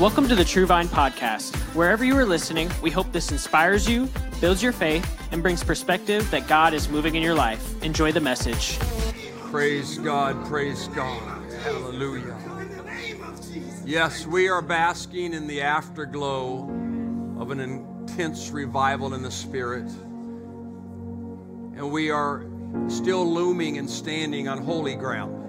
[0.00, 1.54] Welcome to the True Vine Podcast.
[1.74, 4.08] Wherever you are listening, we hope this inspires you,
[4.40, 7.82] builds your faith, and brings perspective that God is moving in your life.
[7.82, 8.78] Enjoy the message.
[9.50, 11.52] Praise God, praise God.
[11.64, 12.34] Hallelujah.
[13.84, 16.62] Yes, we are basking in the afterglow
[17.38, 19.90] of an intense revival in the Spirit.
[21.76, 22.46] And we are
[22.88, 25.39] still looming and standing on holy ground.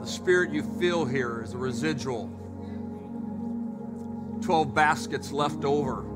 [0.00, 2.30] The spirit you feel here is a residual.
[4.40, 6.06] 12 baskets left over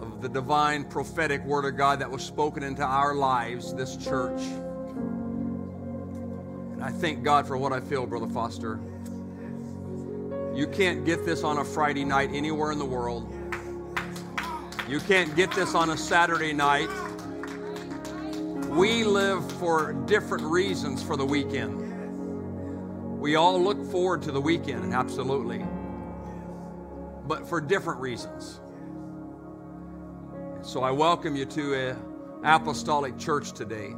[0.00, 4.40] of the divine prophetic word of God that was spoken into our lives, this church.
[6.72, 8.80] And I thank God for what I feel, Brother Foster.
[10.54, 13.30] You can't get this on a Friday night anywhere in the world.
[14.88, 16.88] You can't get this on a Saturday night.
[18.70, 21.89] We live for different reasons for the weekend.
[23.20, 25.62] We all look forward to the weekend, absolutely,
[27.26, 28.60] but for different reasons.
[30.62, 31.96] So I welcome you to
[32.42, 33.94] apostolic church today.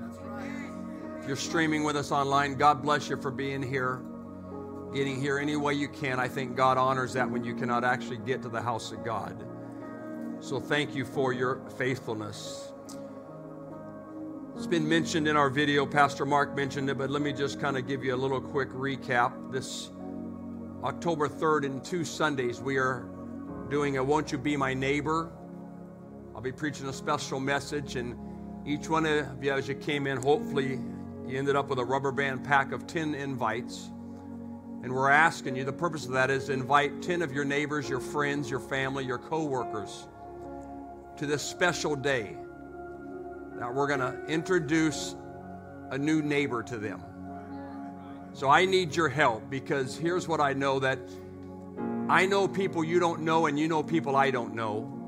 [1.21, 4.03] If you're streaming with us online, God bless you for being here,
[4.93, 6.19] getting here any way you can.
[6.19, 9.47] I think God honors that when you cannot actually get to the house of God.
[10.41, 12.72] So thank you for your faithfulness.
[14.63, 17.77] It's been mentioned in our video, Pastor Mark mentioned it, but let me just kind
[17.77, 19.51] of give you a little quick recap.
[19.51, 19.91] This
[20.85, 23.09] October 3rd in two Sundays, we are
[23.71, 25.33] doing a Won't You Be My Neighbor.
[26.33, 28.17] I'll be preaching a special message, and
[28.65, 30.79] each one of you, as you came in, hopefully
[31.27, 33.91] you ended up with a rubber band pack of 10 invites.
[34.85, 37.99] And we're asking you, the purpose of that is invite 10 of your neighbors, your
[37.99, 40.07] friends, your family, your co workers
[41.17, 42.37] to this special day
[43.59, 45.15] that we're going to introduce
[45.91, 47.03] a new neighbor to them.
[48.35, 50.99] So I need your help because here's what I know that
[52.09, 54.99] I know people you don't know and you know people I don't know.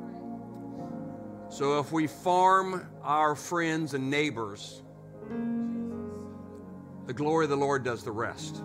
[1.49, 4.83] So if we farm our friends and neighbors,
[7.07, 8.63] the glory of the Lord does the rest.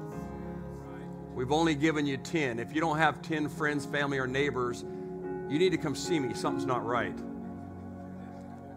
[1.34, 2.60] We've only given you 10.
[2.60, 4.84] If you don't have 10 friends, family, or neighbors,
[5.48, 6.34] you need to come see me.
[6.34, 7.18] Something's not right.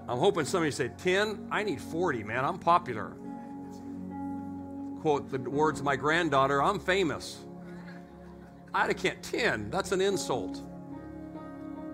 [0.08, 1.48] I'm hoping somebody say 10.
[1.50, 2.44] I need 40, man.
[2.44, 3.16] I'm popular.
[5.00, 7.38] Quote the words of my granddaughter I'm famous.
[8.74, 9.70] I can't 10.
[9.70, 10.62] That's an insult.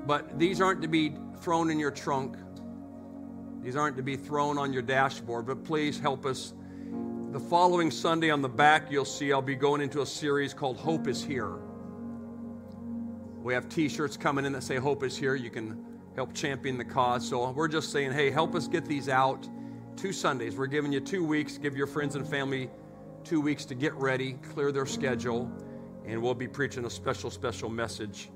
[0.06, 2.36] But these aren't to be thrown in your trunk.
[3.62, 6.54] These aren't to be thrown on your dashboard, but please help us.
[7.32, 10.78] The following Sunday on the back, you'll see I'll be going into a series called
[10.78, 11.56] Hope is Here.
[13.42, 15.34] We have t shirts coming in that say Hope is Here.
[15.34, 15.84] You can
[16.18, 17.28] help champion the cause.
[17.28, 19.48] So we're just saying, hey, help us get these out.
[19.96, 20.56] Two Sundays.
[20.56, 21.58] We're giving you two weeks.
[21.58, 22.68] Give your friends and family
[23.22, 25.48] two weeks to get ready, clear their schedule,
[26.04, 28.30] and we'll be preaching a special, special message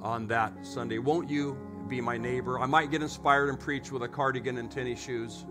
[0.00, 0.98] on that Sunday.
[0.98, 1.56] Won't you
[1.86, 2.58] be my neighbor?
[2.58, 5.44] I might get inspired and preach with a cardigan and tennis shoes.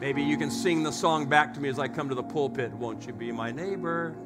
[0.00, 2.72] Maybe you can sing the song back to me as I come to the pulpit.
[2.72, 4.16] Won't you be my neighbor?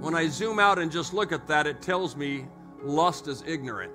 [0.00, 2.46] When I zoom out and just look at that, it tells me
[2.82, 3.92] lust is ignorant.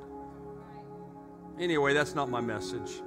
[1.61, 3.03] Anyway, that's not my message.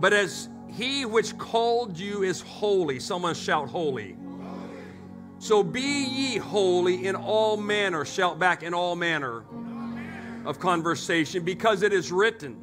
[0.00, 4.16] But as he which called you is holy, someone shout holy.
[5.38, 9.44] So be ye holy in all manner, shout back in all manner
[10.44, 12.56] of conversation, because it is written,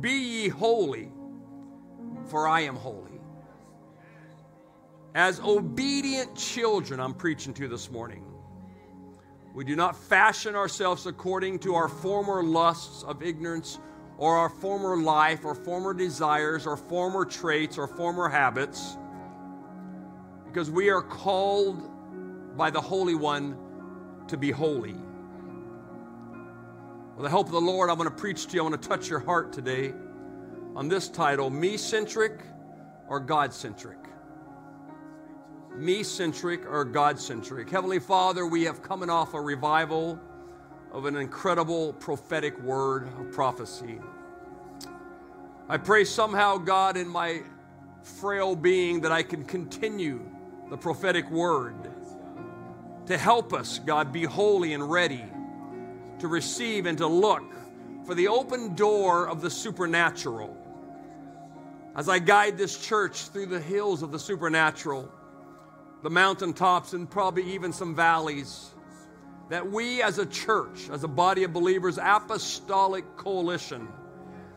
[0.00, 1.12] Be ye holy,
[2.28, 3.20] for I am holy.
[5.14, 8.24] As obedient children, I'm preaching to this morning.
[9.58, 13.80] We do not fashion ourselves according to our former lusts of ignorance
[14.16, 18.96] or our former life or former desires or former traits or former habits
[20.46, 21.90] because we are called
[22.56, 23.58] by the Holy One
[24.28, 24.94] to be holy.
[27.16, 28.60] With the help of the Lord, I'm going to preach to you.
[28.60, 29.92] I want to touch your heart today
[30.76, 32.42] on this title Me centric
[33.08, 33.97] or God centric?
[35.78, 37.70] Me centric or God centric?
[37.70, 40.18] Heavenly Father, we have coming off a revival
[40.90, 44.00] of an incredible prophetic word of prophecy.
[45.68, 47.42] I pray somehow, God, in my
[48.02, 50.28] frail being, that I can continue
[50.68, 51.76] the prophetic word
[53.06, 55.24] to help us, God, be holy and ready
[56.18, 57.44] to receive and to look
[58.04, 60.56] for the open door of the supernatural.
[61.94, 65.12] As I guide this church through the hills of the supernatural,
[66.02, 68.70] the mountaintops, and probably even some valleys,
[69.48, 73.88] that we as a church, as a body of believers, apostolic coalition,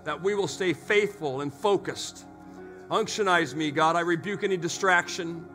[0.03, 2.25] that we will stay faithful and focused.
[2.89, 3.95] Unctionize me, God.
[3.95, 5.45] I rebuke any distraction.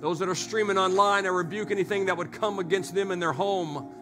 [0.00, 3.32] Those that are streaming online, I rebuke anything that would come against them in their
[3.32, 3.92] home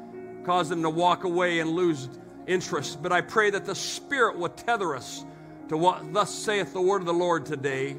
[0.45, 2.09] cause them to walk away and lose
[2.47, 3.03] interest.
[3.03, 5.25] But I pray that the Spirit will tether us
[5.69, 7.97] to what thus saith the word of the Lord today.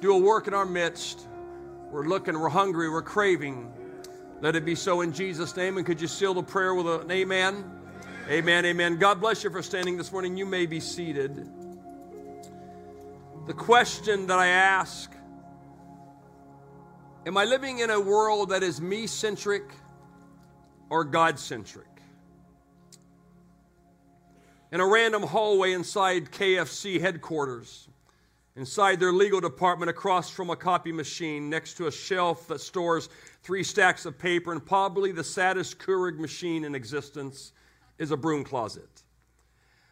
[0.00, 1.26] Do a work in our midst.
[1.90, 3.72] We're looking, we're hungry, we're craving.
[4.40, 5.76] Let it be so in Jesus' name.
[5.76, 7.64] And could you seal the prayer with an amen?
[8.28, 8.98] Amen, amen.
[8.98, 10.36] God bless you for standing this morning.
[10.36, 11.48] You may be seated.
[13.46, 15.12] The question that I ask
[17.24, 19.64] Am I living in a world that is me centric?
[20.90, 21.86] or God centric.
[24.72, 27.88] In a random hallway inside KFC headquarters,
[28.56, 33.08] inside their legal department, across from a copy machine, next to a shelf that stores
[33.42, 37.52] three stacks of paper, and probably the saddest Keurig machine in existence,
[37.98, 39.02] is a broom closet.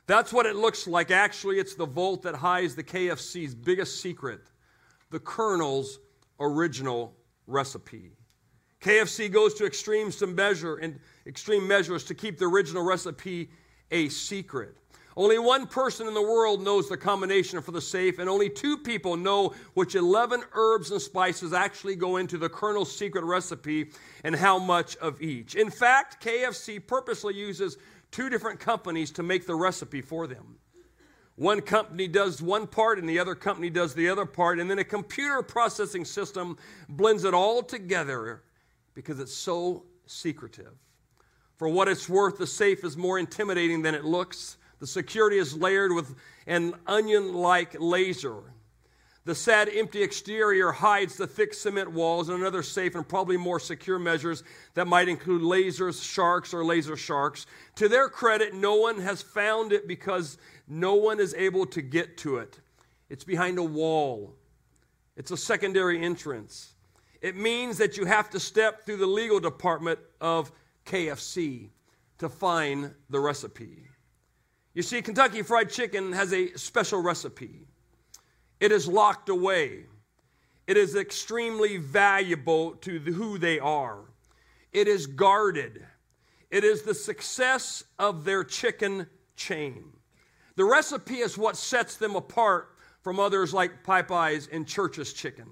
[0.06, 1.10] That's what it looks like.
[1.10, 4.40] Actually, it's the vault that hides the KFC's biggest secret
[5.10, 6.00] the Colonel's
[6.40, 7.14] original
[7.46, 8.10] recipe.
[8.80, 13.48] KFC goes to extremes to measure and extreme measures to keep the original recipe
[13.92, 14.76] a secret.
[15.16, 18.76] Only one person in the world knows the combination for the safe, and only two
[18.76, 23.90] people know which 11 herbs and spices actually go into the Colonel's secret recipe
[24.24, 25.54] and how much of each.
[25.54, 27.76] In fact, KFC purposely uses
[28.10, 30.56] two different companies to make the recipe for them.
[31.36, 34.78] One company does one part and the other company does the other part, and then
[34.78, 36.56] a computer processing system
[36.88, 38.42] blends it all together
[38.94, 40.72] because it's so secretive.
[41.56, 44.56] For what it's worth, the safe is more intimidating than it looks.
[44.84, 46.14] The security is layered with
[46.46, 48.42] an onion like laser.
[49.24, 53.58] The sad, empty exterior hides the thick cement walls and another safe and probably more
[53.58, 54.42] secure measures
[54.74, 57.46] that might include lasers, sharks, or laser sharks.
[57.76, 60.36] To their credit, no one has found it because
[60.68, 62.60] no one is able to get to it.
[63.08, 64.34] It's behind a wall,
[65.16, 66.74] it's a secondary entrance.
[67.22, 70.52] It means that you have to step through the legal department of
[70.84, 71.70] KFC
[72.18, 73.88] to find the recipe.
[74.74, 77.60] You see, Kentucky Fried Chicken has a special recipe.
[78.58, 79.86] It is locked away.
[80.66, 84.00] It is extremely valuable to who they are.
[84.72, 85.86] It is guarded.
[86.50, 89.06] It is the success of their chicken
[89.36, 89.84] chain.
[90.56, 95.48] The recipe is what sets them apart from others like Popeyes and Church's Chicken.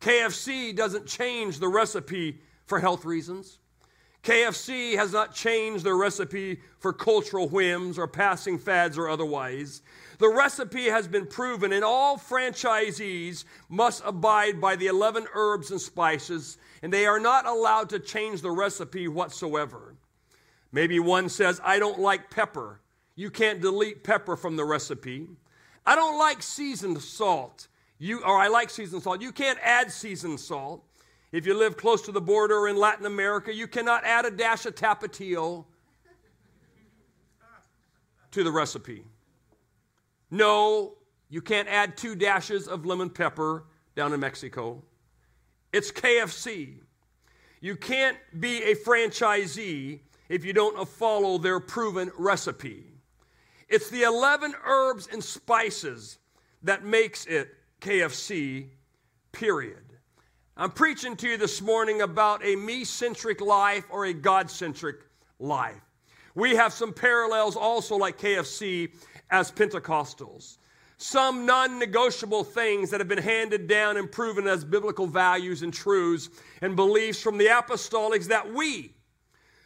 [0.00, 3.58] KFC doesn't change the recipe for health reasons.
[4.26, 9.82] KFC has not changed their recipe for cultural whims or passing fads or otherwise.
[10.18, 15.80] The recipe has been proven, and all franchisees must abide by the 11 herbs and
[15.80, 19.94] spices, and they are not allowed to change the recipe whatsoever.
[20.72, 22.80] Maybe one says, I don't like pepper.
[23.14, 25.28] You can't delete pepper from the recipe.
[25.86, 27.68] I don't like seasoned salt.
[27.98, 29.22] You, or I like seasoned salt.
[29.22, 30.82] You can't add seasoned salt.
[31.32, 34.30] If you live close to the border or in Latin America, you cannot add a
[34.30, 35.64] dash of tapatio
[38.30, 39.02] to the recipe.
[40.30, 40.94] No,
[41.28, 43.64] you can't add two dashes of lemon pepper
[43.94, 44.82] down in Mexico.
[45.72, 46.76] It's KFC.
[47.60, 52.84] You can't be a franchisee if you don't follow their proven recipe.
[53.68, 56.18] It's the 11 herbs and spices
[56.62, 58.68] that makes it KFC,
[59.32, 59.95] period.
[60.58, 65.00] I'm preaching to you this morning about a me centric life or a God centric
[65.38, 65.82] life.
[66.34, 68.90] We have some parallels also, like KFC,
[69.30, 70.56] as Pentecostals.
[70.96, 75.74] Some non negotiable things that have been handed down and proven as biblical values and
[75.74, 76.30] truths
[76.62, 78.94] and beliefs from the apostolics that we,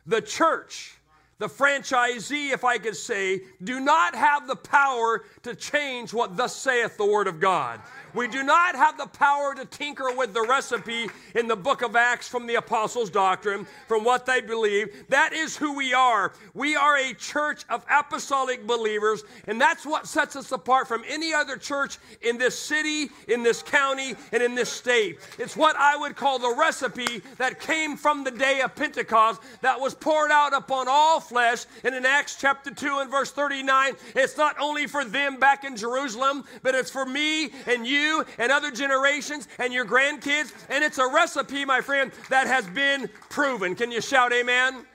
[0.07, 0.99] the church,
[1.41, 6.55] the franchisee, if I could say, do not have the power to change what thus
[6.55, 7.81] saith the Word of God.
[8.15, 11.97] We do not have the power to tinker with the recipe in the book of
[11.97, 15.05] Acts from the apostles' doctrine, from what they believe.
[15.09, 16.33] That is who we are.
[16.53, 21.33] We are a church of apostolic believers, and that's what sets us apart from any
[21.33, 25.21] other church in this city, in this county, and in this state.
[25.39, 29.81] It's what I would call the recipe that came from the day of Pentecost that
[29.81, 31.65] was poured out upon all flesh.
[31.85, 35.77] And in Acts chapter 2 and verse 39, it's not only for them back in
[35.77, 40.53] Jerusalem, but it's for me and you and other generations and your grandkids.
[40.69, 43.77] And it's a recipe, my friend, that has been proven.
[43.77, 44.75] Can you shout amen?
[44.75, 44.87] amen.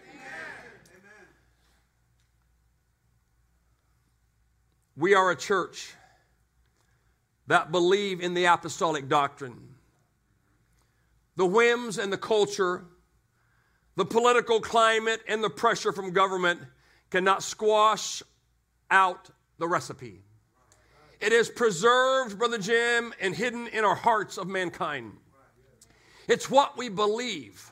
[4.97, 5.93] We are a church
[7.47, 9.69] that believe in the apostolic doctrine.
[11.37, 12.85] The whims and the culture,
[13.95, 16.59] the political climate, and the pressure from government
[17.09, 18.21] cannot squash
[18.91, 20.21] out the recipe.
[21.21, 25.13] It is preserved, Brother Jim, and hidden in our hearts of mankind.
[26.27, 27.71] It's what we believe.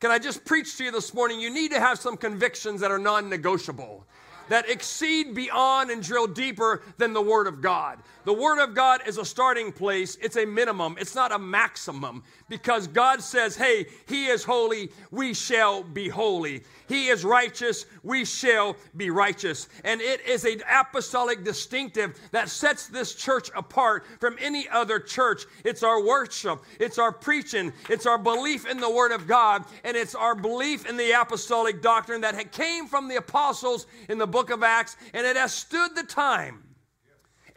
[0.00, 1.40] Can I just preach to you this morning?
[1.40, 4.06] You need to have some convictions that are non negotiable
[4.48, 7.98] that exceed beyond and drill deeper than the Word of God.
[8.28, 12.22] The Word of God is a starting place, it's a minimum, it's not a maximum,
[12.50, 16.62] because God says, Hey, He is holy, we shall be holy.
[16.88, 19.70] He is righteous, we shall be righteous.
[19.82, 25.44] And it is an apostolic distinctive that sets this church apart from any other church.
[25.64, 29.96] It's our worship, it's our preaching, it's our belief in the Word of God, and
[29.96, 34.50] it's our belief in the apostolic doctrine that came from the apostles in the book
[34.50, 36.67] of Acts, and it has stood the time.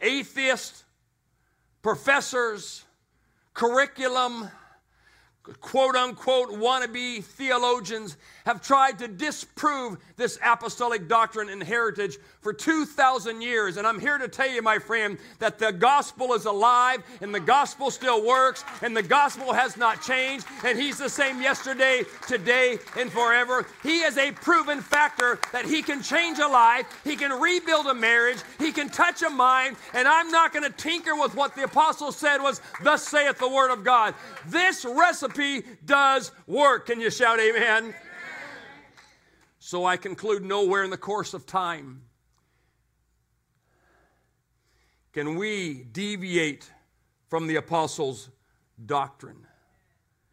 [0.02, 0.84] Atheists,
[1.80, 2.84] professors,
[3.54, 4.50] curriculum,
[5.60, 13.40] quote unquote wannabe theologians have tried to disprove this apostolic doctrine and heritage for 2,000
[13.40, 13.76] years.
[13.76, 17.40] And I'm here to tell you, my friend, that the gospel is alive and the
[17.40, 20.46] gospel still works and the gospel has not changed.
[20.64, 23.66] And He's the same yesterday, today, and forever.
[23.82, 27.94] He is a proven factor that He can change a life, He can rebuild a
[27.94, 29.76] marriage, He can touch a mind.
[29.94, 33.48] And I'm not going to tinker with what the apostle said was, Thus saith the
[33.48, 34.14] word of God.
[34.46, 36.86] This recipe does work.
[36.86, 37.94] Can you shout amen?
[39.72, 42.02] So I conclude nowhere in the course of time
[45.14, 46.70] can we deviate
[47.30, 48.28] from the apostles'
[48.84, 49.46] doctrine.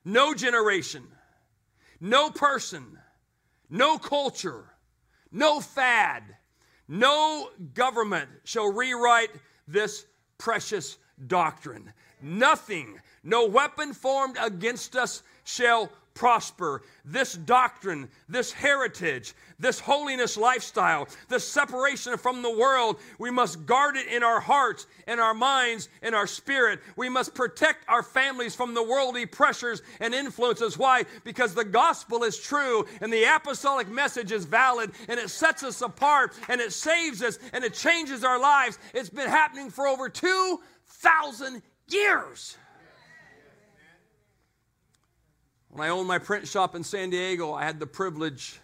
[0.04, 1.08] No generation,
[2.02, 3.00] no person,
[3.70, 4.74] no culture,
[5.32, 6.24] no fad,
[6.90, 9.32] no government shall rewrite
[9.70, 10.06] this
[10.38, 11.94] precious doctrine.
[12.22, 16.84] Nothing, no weapon formed against us shall prosper.
[17.06, 23.98] This doctrine, this heritage, this holiness lifestyle, this separation from the world, we must guard
[23.98, 26.80] it in our hearts, in our minds, in our spirit.
[26.96, 30.78] We must protect our families from the worldly pressures and influences.
[30.78, 31.04] Why?
[31.24, 35.82] Because the gospel is true and the apostolic message is valid and it sets us
[35.82, 38.78] apart and it saves us and it changes our lives.
[38.94, 42.58] It's been happening for over 2,000 years.
[45.72, 48.60] When I owned my print shop in San Diego, I had the privilege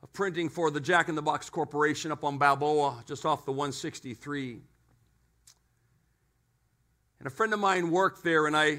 [0.00, 3.50] of printing for the Jack in the Box Corporation up on Balboa, just off the
[3.50, 4.60] 163.
[7.18, 8.78] And a friend of mine worked there, and I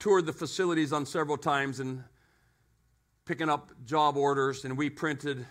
[0.00, 2.02] toured the facilities on several times and
[3.26, 5.46] picking up job orders, and we printed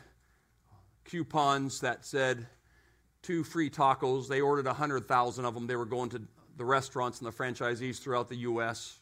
[1.06, 2.46] coupons that said
[3.22, 4.28] two free tacos.
[4.28, 5.66] They ordered 100,000 of them.
[5.66, 6.22] They were going to
[6.58, 9.00] the restaurants and the franchisees throughout the U.S.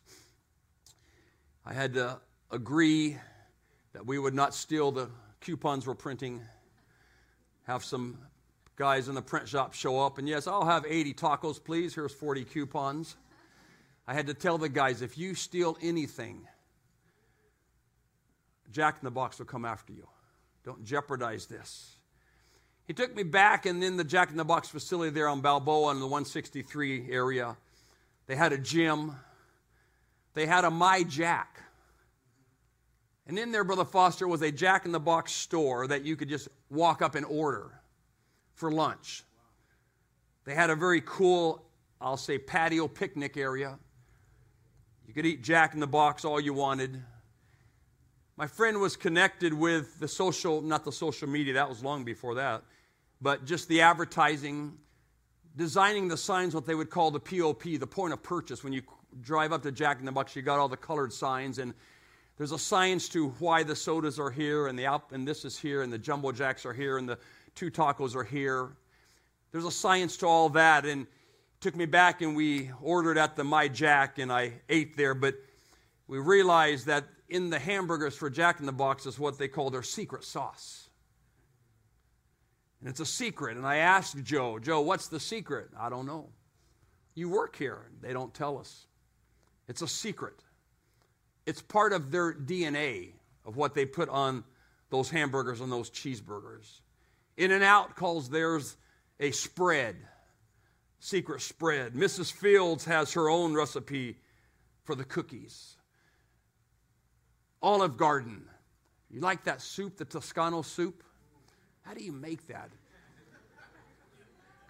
[1.66, 3.18] I had to agree
[3.94, 5.10] that we would not steal the
[5.42, 6.42] coupons we're printing,
[7.64, 8.18] have some
[8.76, 11.94] guys in the print shop show up, and yes, I'll have 80 tacos, please.
[11.94, 13.16] Here's 40 coupons.
[14.08, 16.48] I had to tell the guys if you steal anything,
[18.72, 20.08] Jack in the Box will come after you.
[20.64, 21.98] Don't jeopardize this.
[22.86, 25.92] He took me back, and then the Jack in the Box facility there on Balboa
[25.92, 27.56] in the 163 area,
[28.26, 29.16] they had a gym
[30.34, 31.62] they had a My Jack.
[33.28, 36.30] And in there, Brother Foster, was a Jack in the Box store that you could
[36.30, 37.72] just walk up and order
[38.56, 39.24] for lunch.
[40.44, 41.64] They had a very cool,
[42.00, 43.78] I'll say, patio picnic area.
[45.08, 47.02] You could eat Jack in the Box all you wanted.
[48.38, 52.36] My friend was connected with the social, not the social media, that was long before
[52.36, 52.64] that,
[53.22, 54.78] but just the advertising,
[55.56, 58.82] designing the signs, what they would call the POP, the point of purchase, when you
[59.20, 61.74] drive up to Jack in the Box, you got all the colored signs, and
[62.38, 65.60] There's a science to why the sodas are here and the Alp, and this is
[65.60, 67.20] here and the jumbo jacks are here and the
[67.54, 68.70] two tacos are here.
[69.52, 71.06] There's a science to all that and
[71.60, 75.36] took me back and we ordered at the My Jack and I ate there, but
[76.08, 79.70] we realized that in the hamburgers for Jack in the Box is what they call
[79.70, 80.90] their secret sauce.
[82.80, 83.56] And it's a secret.
[83.56, 85.70] And I asked Joe, Joe, what's the secret?
[85.80, 86.30] I don't know.
[87.14, 87.92] You work here.
[88.02, 88.88] They don't tell us.
[89.72, 90.36] It's a secret.
[91.46, 93.12] It's part of their DNA
[93.46, 94.44] of what they put on
[94.90, 96.82] those hamburgers and those cheeseburgers.
[97.38, 98.76] In-N-Out calls theirs
[99.22, 99.96] a spread,
[101.00, 101.94] secret spread.
[101.94, 102.34] Mrs.
[102.34, 104.18] Fields has her own recipe
[104.84, 105.78] for the cookies.
[107.62, 108.44] Olive Garden.
[109.10, 111.02] You like that soup, the Toscano soup?
[111.84, 112.72] How do you make that?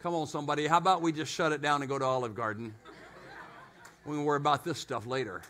[0.04, 0.68] Come on, somebody.
[0.68, 2.76] How about we just shut it down and go to Olive Garden?
[4.06, 5.42] We can worry about this stuff later.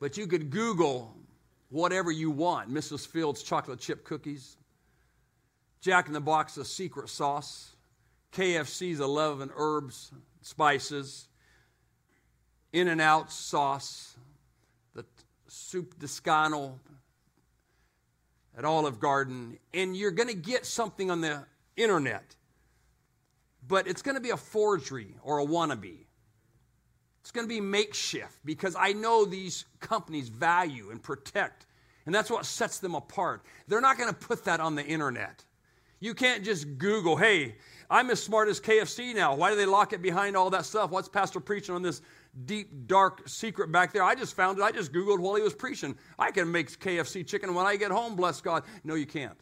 [0.00, 1.14] But you could Google
[1.70, 3.06] whatever you want Mrs.
[3.06, 4.56] Fields chocolate chip cookies,
[5.80, 7.72] Jack in the Box's secret sauce,
[8.32, 11.28] KFC's 11 herbs, and spices,
[12.72, 14.16] In-N-Out sauce,
[14.94, 15.04] the
[15.48, 16.78] soup Toscano
[18.56, 21.44] at Olive Garden, and you're going to get something on the
[21.76, 22.34] internet,
[23.66, 26.05] but it's going to be a forgery or a wannabe.
[27.26, 31.66] It's going to be makeshift because I know these companies value and protect,
[32.06, 33.42] and that's what sets them apart.
[33.66, 35.44] They're not going to put that on the internet.
[35.98, 37.56] You can't just Google, hey,
[37.90, 39.34] I'm as smart as KFC now.
[39.34, 40.92] Why do they lock it behind all that stuff?
[40.92, 42.00] What's Pastor preaching on this
[42.44, 44.04] deep, dark secret back there?
[44.04, 44.62] I just found it.
[44.62, 45.98] I just Googled while he was preaching.
[46.20, 48.62] I can make KFC chicken when I get home, bless God.
[48.84, 49.36] No, you can't.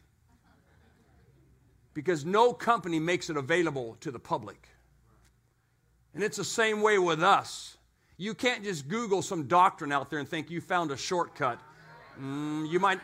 [1.93, 4.71] Because no company makes it available to the public.
[6.14, 7.76] And it's the same way with us.
[8.16, 11.59] You can't just Google some doctrine out there and think you found a shortcut.
[12.21, 13.00] Mm, you might,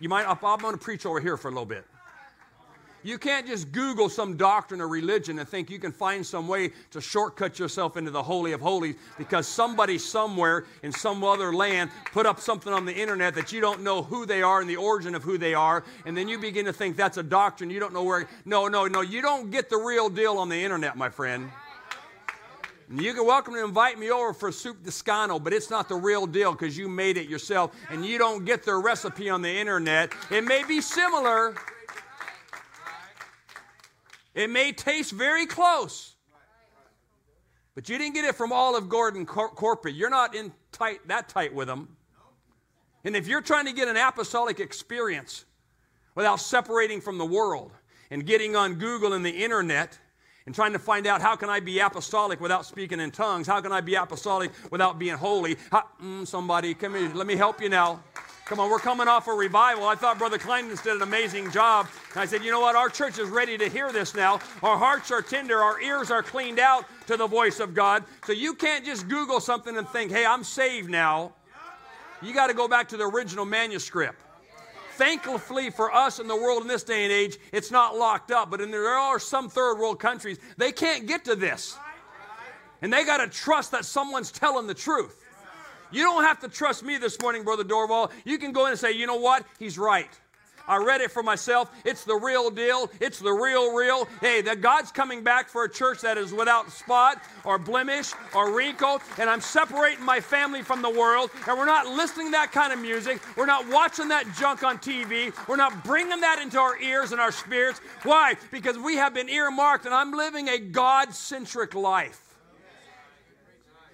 [0.00, 1.84] you might, I'm going to preach over here for a little bit.
[3.04, 6.70] You can't just Google some doctrine or religion and think you can find some way
[6.92, 11.90] to shortcut yourself into the Holy of Holies because somebody somewhere in some other land
[12.12, 14.76] put up something on the internet that you don't know who they are and the
[14.76, 15.82] origin of who they are.
[16.06, 17.70] And then you begin to think that's a doctrine.
[17.70, 18.28] You don't know where.
[18.44, 19.00] No, no, no.
[19.00, 21.50] You don't get the real deal on the internet, my friend.
[22.94, 26.26] You can welcome to invite me over for soup Toscano, but it's not the real
[26.26, 30.12] deal because you made it yourself and you don't get their recipe on the internet.
[30.30, 31.54] It may be similar,
[34.34, 36.16] it may taste very close,
[37.74, 39.94] but you didn't get it from Olive Garden cor- corporate.
[39.94, 41.96] You're not in tight that tight with them.
[43.04, 45.46] And if you're trying to get an apostolic experience
[46.14, 47.72] without separating from the world
[48.10, 49.98] and getting on Google and the internet
[50.46, 53.46] and trying to find out how can I be apostolic without speaking in tongues?
[53.46, 55.56] How can I be apostolic without being holy?
[55.70, 58.00] How, mm, somebody, come here, let me help you now.
[58.44, 59.84] Come on, we're coming off a revival.
[59.86, 61.86] I thought Brother Kleinman did an amazing job.
[62.12, 62.74] And I said, you know what?
[62.74, 64.40] Our church is ready to hear this now.
[64.62, 68.04] Our hearts are tender, our ears are cleaned out to the voice of God.
[68.26, 71.32] So you can't just Google something and think, hey, I'm saved now.
[72.20, 74.20] You got to go back to the original manuscript.
[75.02, 78.52] Thankfully for us in the world in this day and age, it's not locked up.
[78.52, 81.76] But in there are some third world countries, they can't get to this.
[82.82, 85.20] And they got to trust that someone's telling the truth.
[85.90, 88.12] You don't have to trust me this morning, Brother Dorval.
[88.24, 89.44] You can go in and say, you know what?
[89.58, 90.08] He's right.
[90.68, 91.70] I read it for myself.
[91.84, 92.90] It's the real deal.
[93.00, 94.08] It's the real, real.
[94.20, 98.54] Hey, that God's coming back for a church that is without spot or blemish or
[98.54, 102.52] wrinkle, and I'm separating my family from the world, and we're not listening to that
[102.52, 103.20] kind of music.
[103.36, 105.32] We're not watching that junk on TV.
[105.48, 107.80] We're not bringing that into our ears and our spirits.
[108.02, 108.34] Why?
[108.50, 112.34] Because we have been earmarked, and I'm living a God centric life.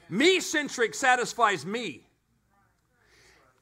[0.09, 2.08] Me centric satisfies me.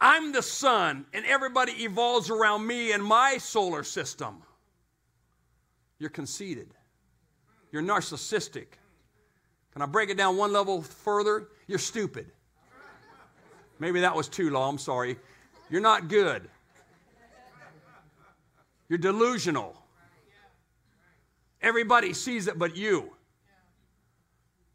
[0.00, 4.42] I'm the sun, and everybody evolves around me and my solar system.
[5.98, 6.74] You're conceited.
[7.72, 8.66] You're narcissistic.
[9.72, 11.48] Can I break it down one level further?
[11.66, 12.30] You're stupid.
[13.78, 15.16] Maybe that was too long, I'm sorry.
[15.70, 16.48] You're not good.
[18.88, 19.76] You're delusional.
[21.60, 23.10] Everybody sees it but you.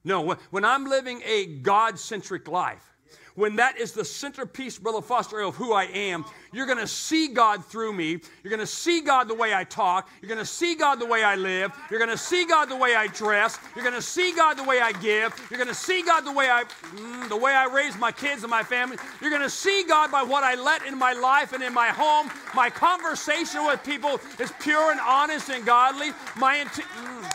[0.04, 2.91] No, when I'm living a God centric life,
[3.36, 7.30] when that is the centerpiece, Brother Foster, of who I am, you're going to see
[7.30, 8.20] God through me.
[8.44, 10.10] You're going to see God the way I talk.
[10.22, 11.72] You're going to see God the way I live.
[11.90, 13.58] You're going to see God the way I dress.
[13.76, 15.34] You're going to see God the way I give.
[15.50, 18.44] You're going to see God the way I, mm, the way I raise my kids
[18.44, 18.98] and my family.
[19.22, 21.88] You're going to see God by what I let in my life and in my
[21.88, 22.30] home.
[22.54, 26.12] My conversation with people is pure and honest and godly.
[26.36, 26.58] My.
[26.58, 27.31] Mm.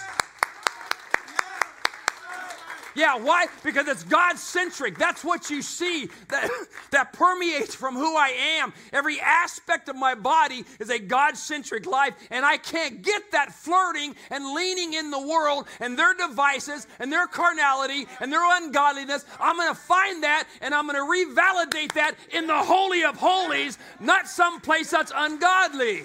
[2.96, 3.46] Yeah, why?
[3.62, 4.96] Because it's God centric.
[4.96, 6.50] That's what you see that,
[6.92, 8.28] that permeates from who I
[8.59, 8.72] am.
[8.90, 13.52] Every aspect of my body is a God centric life, and I can't get that
[13.52, 19.26] flirting and leaning in the world and their devices and their carnality and their ungodliness.
[19.38, 23.16] I'm going to find that and I'm going to revalidate that in the Holy of
[23.16, 26.04] Holies, not some place that's ungodly.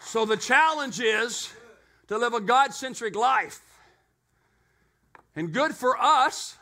[0.00, 1.52] So the challenge is
[2.08, 3.60] to live a God centric life.
[5.36, 6.56] And good for us.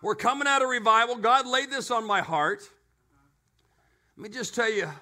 [0.00, 1.16] We're coming out of revival.
[1.16, 2.62] God laid this on my heart.
[4.16, 4.94] Let me just tell you a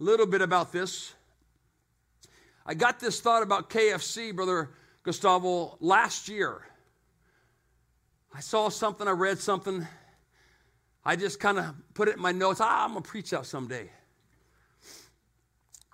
[0.00, 1.14] little bit about this.
[2.66, 4.70] I got this thought about KFC, Brother
[5.04, 6.66] Gustavo, last year.
[8.34, 9.86] I saw something, I read something.
[11.04, 12.60] I just kind of put it in my notes.
[12.60, 13.88] Ah, I'm going to preach that someday.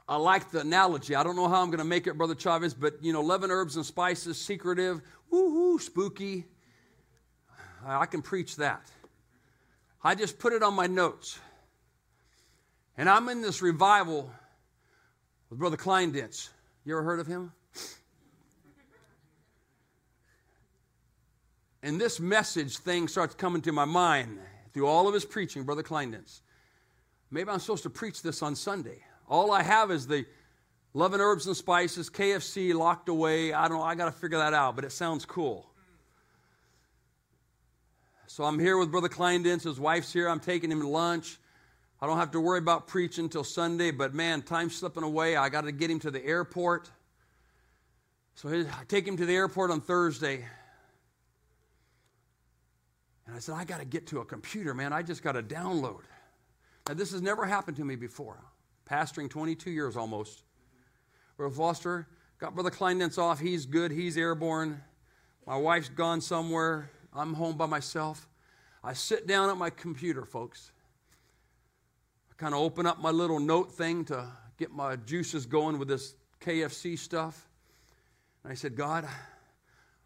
[0.08, 1.14] I like the analogy.
[1.14, 3.50] I don't know how I'm going to make it, Brother Chavez, but you know, 11
[3.50, 6.44] herbs and spices, secretive, woohoo, spooky.
[7.84, 8.90] I can preach that.
[10.02, 11.38] I just put it on my notes.
[12.96, 14.30] And I'm in this revival
[15.50, 16.48] with Brother Kleindentz.
[16.84, 17.52] You ever heard of him?
[21.82, 24.38] And this message thing starts coming to my mind
[24.72, 26.40] through all of his preaching, Brother Kleindentz.
[27.30, 29.04] Maybe I'm supposed to preach this on Sunday.
[29.28, 30.26] All I have is the
[30.96, 33.52] 11 herbs and spices, KFC locked away.
[33.52, 35.68] I don't know, I got to figure that out, but it sounds cool.
[38.28, 39.64] So I'm here with Brother Kleindentz.
[39.64, 40.26] His wife's here.
[40.26, 41.36] I'm taking him to lunch.
[42.00, 45.36] I don't have to worry about preaching until Sunday, but man, time's slipping away.
[45.36, 46.90] I got to get him to the airport.
[48.36, 50.46] So I take him to the airport on Thursday.
[53.26, 54.94] And I said, I got to get to a computer, man.
[54.94, 56.00] I just got to download.
[56.88, 58.38] Now, this has never happened to me before.
[58.90, 60.42] Pastoring 22 years almost.
[61.36, 63.40] Brother Foster got Brother Kleindentz off.
[63.40, 63.90] He's good.
[63.90, 64.82] He's airborne.
[65.46, 66.90] My wife's gone somewhere.
[67.12, 68.28] I'm home by myself.
[68.82, 70.72] I sit down at my computer, folks.
[72.30, 75.88] I kind of open up my little note thing to get my juices going with
[75.88, 77.48] this KFC stuff.
[78.42, 79.06] And I said, God,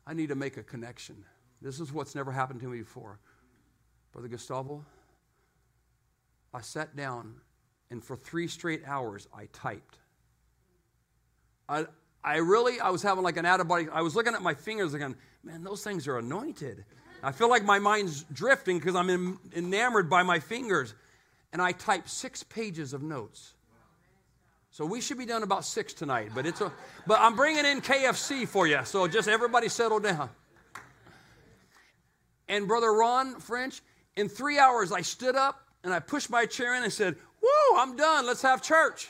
[0.06, 1.24] I need to make a connection.
[1.62, 3.20] This is what's never happened to me before.
[4.12, 4.84] Brother Gustavo,
[6.52, 7.36] I sat down
[7.90, 9.99] and for three straight hours I typed.
[11.70, 11.86] I,
[12.24, 13.86] I really, I was having like an out of body.
[13.92, 16.84] I was looking at my fingers again, man, those things are anointed.
[17.22, 20.94] I feel like my mind's drifting because I'm enamored by my fingers.
[21.52, 23.54] And I typed six pages of notes.
[24.72, 26.72] So we should be done about six tonight, but it's a,
[27.06, 28.80] but I'm bringing in KFC for you.
[28.84, 30.30] So just everybody settle down.
[32.48, 33.80] And brother Ron French,
[34.16, 37.76] in three hours I stood up and I pushed my chair in and said, "Woo,
[37.76, 38.26] I'm done.
[38.26, 39.08] Let's have church."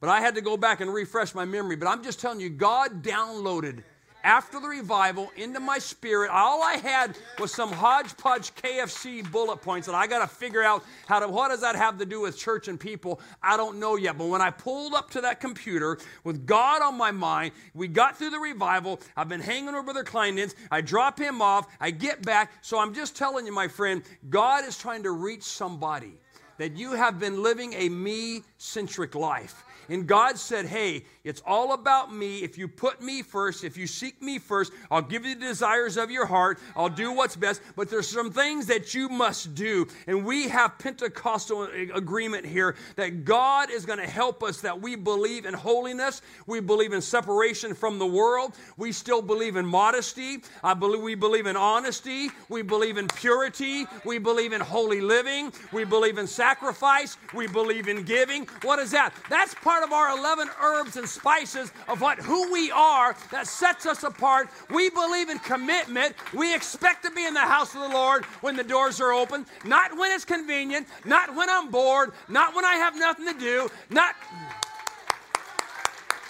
[0.00, 1.76] But I had to go back and refresh my memory.
[1.76, 3.82] But I'm just telling you, God downloaded
[4.24, 6.30] after the revival into my spirit.
[6.30, 10.84] All I had was some hodgepodge KFC bullet points that I got to figure out
[11.06, 13.20] how to, what does that have to do with church and people?
[13.42, 14.18] I don't know yet.
[14.18, 18.16] But when I pulled up to that computer with God on my mind, we got
[18.16, 19.00] through the revival.
[19.16, 20.54] I've been hanging over Brother Kleindentz.
[20.70, 21.66] I drop him off.
[21.80, 22.52] I get back.
[22.62, 26.14] So I'm just telling you, my friend, God is trying to reach somebody
[26.58, 29.64] that you have been living a me centric life.
[29.90, 32.38] And God said, Hey, it's all about me.
[32.38, 35.96] If you put me first, if you seek me first, I'll give you the desires
[35.96, 36.60] of your heart.
[36.76, 37.60] I'll do what's best.
[37.74, 39.88] But there's some things that you must do.
[40.06, 44.94] And we have Pentecostal agreement here that God is going to help us that we
[44.94, 46.22] believe in holiness.
[46.46, 48.54] We believe in separation from the world.
[48.76, 50.38] We still believe in modesty.
[50.62, 52.28] I believe we believe in honesty.
[52.48, 53.86] We believe in purity.
[54.04, 55.52] We believe in holy living.
[55.72, 57.16] We believe in sacrifice.
[57.34, 58.46] We believe in giving.
[58.62, 59.12] What is that?
[59.28, 63.86] That's part of our 11 herbs and spices of what who we are that sets
[63.86, 64.48] us apart.
[64.70, 66.14] We believe in commitment.
[66.32, 69.46] We expect to be in the house of the Lord when the doors are open,
[69.64, 73.68] not when it's convenient, not when I'm bored, not when I have nothing to do,
[73.90, 74.14] not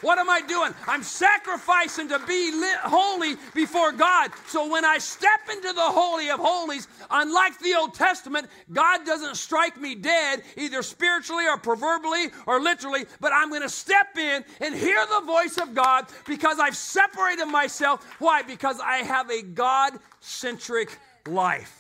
[0.03, 0.73] what am I doing?
[0.87, 4.31] I'm sacrificing to be lit, holy before God.
[4.47, 9.37] So when I step into the Holy of Holies, unlike the Old Testament, God doesn't
[9.37, 14.45] strike me dead, either spiritually or proverbially or literally, but I'm going to step in
[14.61, 18.05] and hear the voice of God because I've separated myself.
[18.19, 18.43] Why?
[18.43, 21.77] Because I have a God centric life.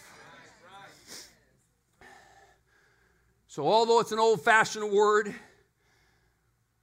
[3.48, 5.34] So, although it's an old fashioned word,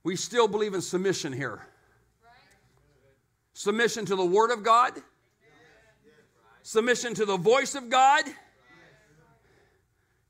[0.08, 1.60] we still believe in submission here.
[3.52, 4.93] Submission to the Word of God,
[6.63, 8.24] submission to the voice of God.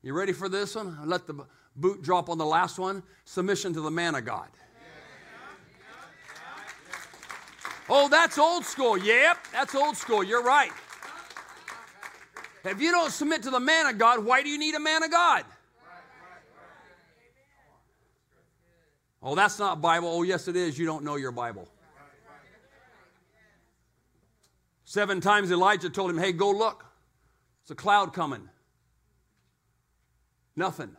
[0.02, 0.98] You ready for this one?
[1.00, 3.04] I let the boot drop on the last one.
[3.24, 4.48] Submission to the man of God.
[7.88, 8.98] Oh, that's old school.
[8.98, 10.24] Yep, that's old school.
[10.24, 10.72] You're right.
[12.64, 15.04] If you don't submit to the man of God, why do you need a man
[15.04, 15.44] of God?
[19.30, 20.08] Oh, that's not Bible.
[20.08, 20.78] Oh, yes, it is.
[20.78, 21.68] You don't know your Bible.
[24.86, 26.86] Seven times Elijah told him, Hey, go look.
[27.60, 28.48] It's a cloud coming.
[30.56, 30.96] Nothing.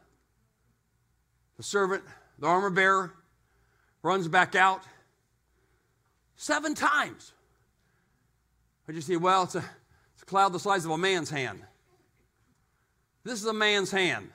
[1.58, 2.04] The servant,
[2.38, 3.16] the armor bearer,
[4.04, 4.84] runs back out.
[6.36, 7.34] Seven times.
[8.88, 9.66] I just see, well, it's a,
[10.14, 11.64] it's a cloud the size of a man's hand.
[13.24, 14.30] This is a man's hand.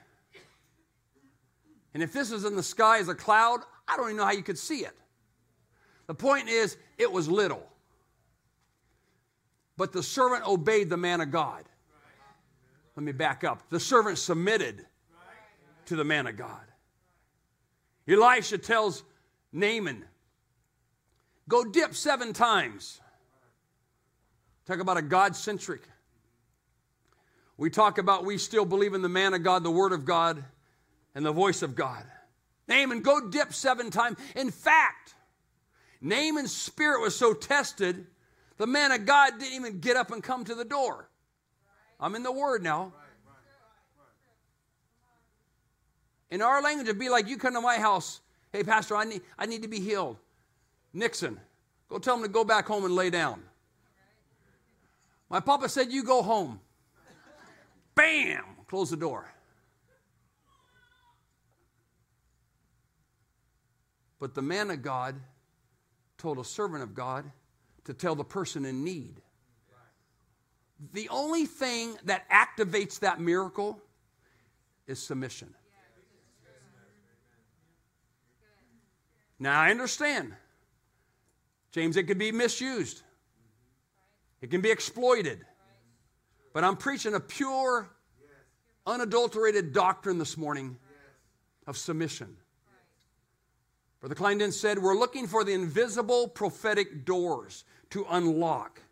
[1.95, 4.33] And if this is in the sky as a cloud, I don't even know how
[4.33, 4.97] you could see it.
[6.07, 7.67] The point is, it was little.
[9.77, 11.65] But the servant obeyed the man of God.
[12.97, 13.69] Let me back up.
[13.71, 14.87] The servant submitted
[15.87, 16.61] to the man of God.
[18.07, 19.03] Elisha tells
[19.53, 20.05] Naaman,
[21.49, 23.01] Go dip seven times.
[24.67, 25.83] Talk about a God centric.
[27.57, 30.43] We talk about we still believe in the man of God, the word of God,
[31.15, 32.05] and the voice of God.
[32.69, 34.19] Naaman, go dip seven times.
[34.35, 35.15] In fact,
[36.01, 38.07] Naaman's spirit was so tested,
[38.57, 41.09] the man of God didn't even get up and come to the door.
[41.99, 42.93] I'm in the word now.
[46.31, 48.21] In our language, it'd be like you come to my house.
[48.53, 50.17] Hey, Pastor, I need, I need to be healed.
[50.93, 51.41] Nixon,
[51.89, 53.43] go tell him to go back home and lay down.
[55.29, 56.61] My papa said, You go home.
[57.95, 58.45] Bam!
[58.69, 59.34] Close the door.
[64.25, 65.17] But the man of God
[66.17, 67.31] told a servant of God
[67.85, 69.21] to tell the person in need.
[70.95, 73.83] The only thing that activates that miracle
[74.87, 75.55] is submission.
[79.39, 80.33] Now, I understand.
[81.71, 83.03] James, it could be misused,
[84.41, 85.45] it can be exploited.
[86.55, 87.91] But I'm preaching a pure,
[88.87, 90.79] unadulterated doctrine this morning
[91.67, 92.39] of submission.
[94.05, 98.83] Brother Kleindon said, We're looking for the invisible prophetic doors to unlock.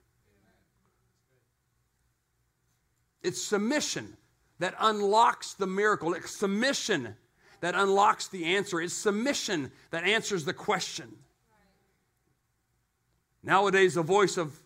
[3.22, 4.16] It's submission
[4.58, 6.14] that unlocks the miracle.
[6.14, 7.14] It's submission
[7.60, 8.80] that unlocks the answer.
[8.80, 11.12] It's submission that answers the question.
[13.42, 14.62] Nowadays, the voice of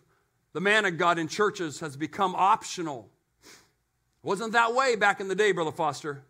[0.53, 3.09] the man of God in churches has become optional.
[4.23, 6.23] Wasn't that way back in the day, Brother Foster?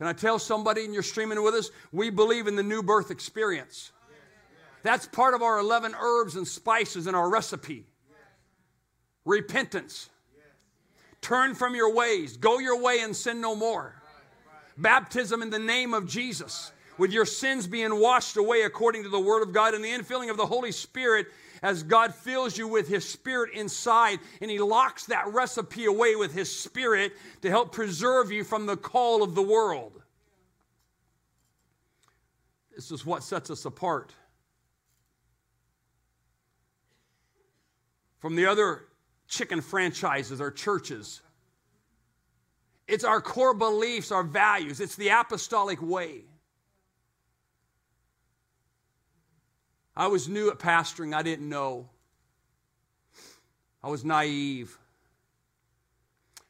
[0.00, 3.10] Can I tell somebody, and you're streaming with us, we believe in the new birth
[3.10, 3.92] experience.
[4.82, 7.84] That's part of our 11 herbs and spices in our recipe.
[9.26, 10.08] Repentance.
[11.20, 12.38] Turn from your ways.
[12.38, 13.94] Go your way and sin no more.
[14.78, 19.20] Baptism in the name of Jesus, with your sins being washed away according to the
[19.20, 21.26] Word of God and the infilling of the Holy Spirit
[21.62, 26.32] as God fills you with His Spirit inside and He locks that recipe away with
[26.32, 30.00] His Spirit to help preserve you from the call of the world.
[32.74, 34.14] This is what sets us apart
[38.20, 38.84] from the other
[39.28, 41.20] chicken franchises or churches.
[42.86, 46.24] It's our core beliefs, our values, it's the apostolic way.
[50.00, 51.90] I was new at pastoring, I didn't know.
[53.82, 54.78] I was naive.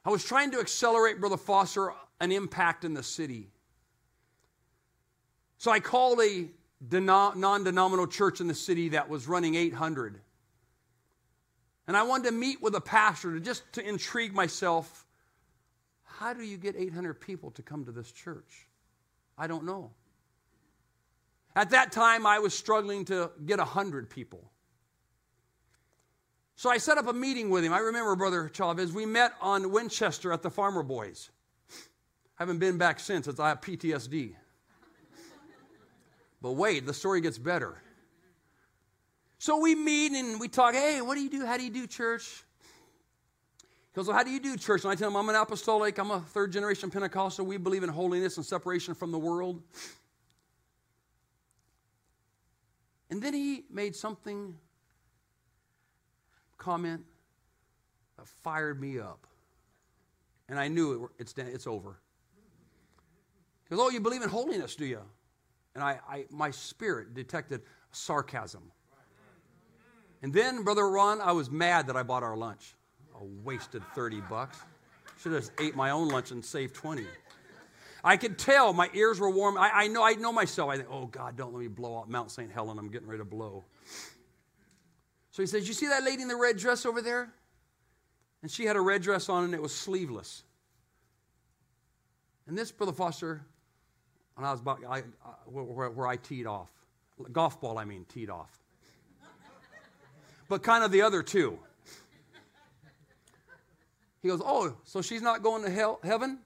[0.04, 3.48] I was trying to accelerate, Brother Foster, an impact in the city.
[5.58, 6.46] So I called a
[6.92, 10.20] non denominational church in the city that was running 800.
[11.88, 15.04] And I wanted to meet with a pastor to just to intrigue myself.
[16.04, 18.68] How do you get 800 people to come to this church?
[19.36, 19.90] I don't know.
[21.56, 24.50] At that time, I was struggling to get 100 people.
[26.54, 27.72] So I set up a meeting with him.
[27.72, 28.92] I remember Brother Chavez.
[28.92, 31.30] We met on Winchester at the Farmer Boys.
[31.70, 33.26] I Haven't been back since.
[33.26, 34.34] It's, I have PTSD.
[36.42, 37.82] but wait, the story gets better.
[39.38, 40.74] So we meet and we talk.
[40.74, 41.46] Hey, what do you do?
[41.46, 42.44] How do you do church?
[43.58, 44.84] He goes, Well, how do you do church?
[44.84, 45.96] And I tell him, I'm an apostolic.
[45.98, 47.46] I'm a third generation Pentecostal.
[47.46, 49.62] We believe in holiness and separation from the world.
[53.10, 54.54] And then he made something,
[56.58, 57.02] comment,
[58.16, 59.26] that fired me up.
[60.48, 62.00] And I knew it, it's, it's over.
[63.68, 65.00] He goes, Oh, you believe in holiness, do you?
[65.74, 68.62] And I, I, my spirit detected sarcasm.
[70.22, 72.74] And then, Brother Ron, I was mad that I bought our lunch.
[73.20, 74.58] A wasted 30 bucks.
[75.20, 77.06] Should have ate my own lunch and saved 20.
[78.02, 79.58] I could tell my ears were warm.
[79.58, 80.70] I, I, know I know myself.
[80.70, 82.50] I think, oh God, don't let me blow out Mount St.
[82.50, 82.78] Helen.
[82.78, 83.64] I'm getting ready to blow.
[85.30, 87.32] So he says, You see that lady in the red dress over there?
[88.42, 90.44] And she had a red dress on and it was sleeveless.
[92.46, 93.42] And this, Brother Foster,
[94.36, 95.02] and I was about, I, I,
[95.46, 96.70] where, where I teed off,
[97.32, 98.58] golf ball, I mean, teed off.
[100.48, 101.58] but kind of the other two.
[104.22, 106.38] He goes, Oh, so she's not going to hell, heaven?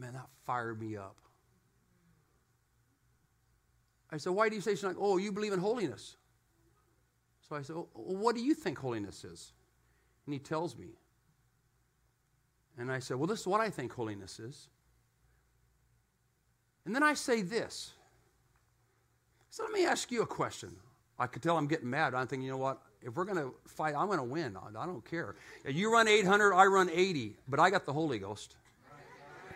[0.00, 1.16] Man, that fired me up.
[4.10, 4.96] I said, Why do you say she's not?
[4.98, 6.16] Oh, you believe in holiness.
[7.46, 9.52] So I said, well, What do you think holiness is?
[10.24, 10.86] And he tells me.
[12.78, 14.68] And I said, Well, this is what I think holiness is.
[16.86, 17.92] And then I say this.
[19.50, 20.74] So let me ask you a question.
[21.18, 22.14] I could tell I'm getting mad.
[22.14, 22.80] I'm thinking, you know what?
[23.02, 24.56] If we're going to fight, I'm going to win.
[24.56, 25.34] I don't care.
[25.66, 28.56] You run 800, I run 80, but I got the Holy Ghost.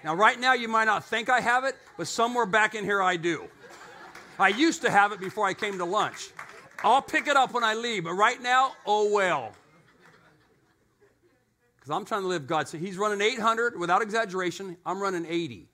[0.04, 3.02] Now, right now, you might not think I have it, but somewhere back in here,
[3.02, 3.48] I do.
[4.38, 6.30] I used to have it before I came to lunch.
[6.82, 9.52] I'll pick it up when I leave, but right now, oh well.
[11.76, 12.68] Because I'm trying to live God.
[12.68, 14.76] So he's running 800 without exaggeration.
[14.84, 15.68] I'm running 80.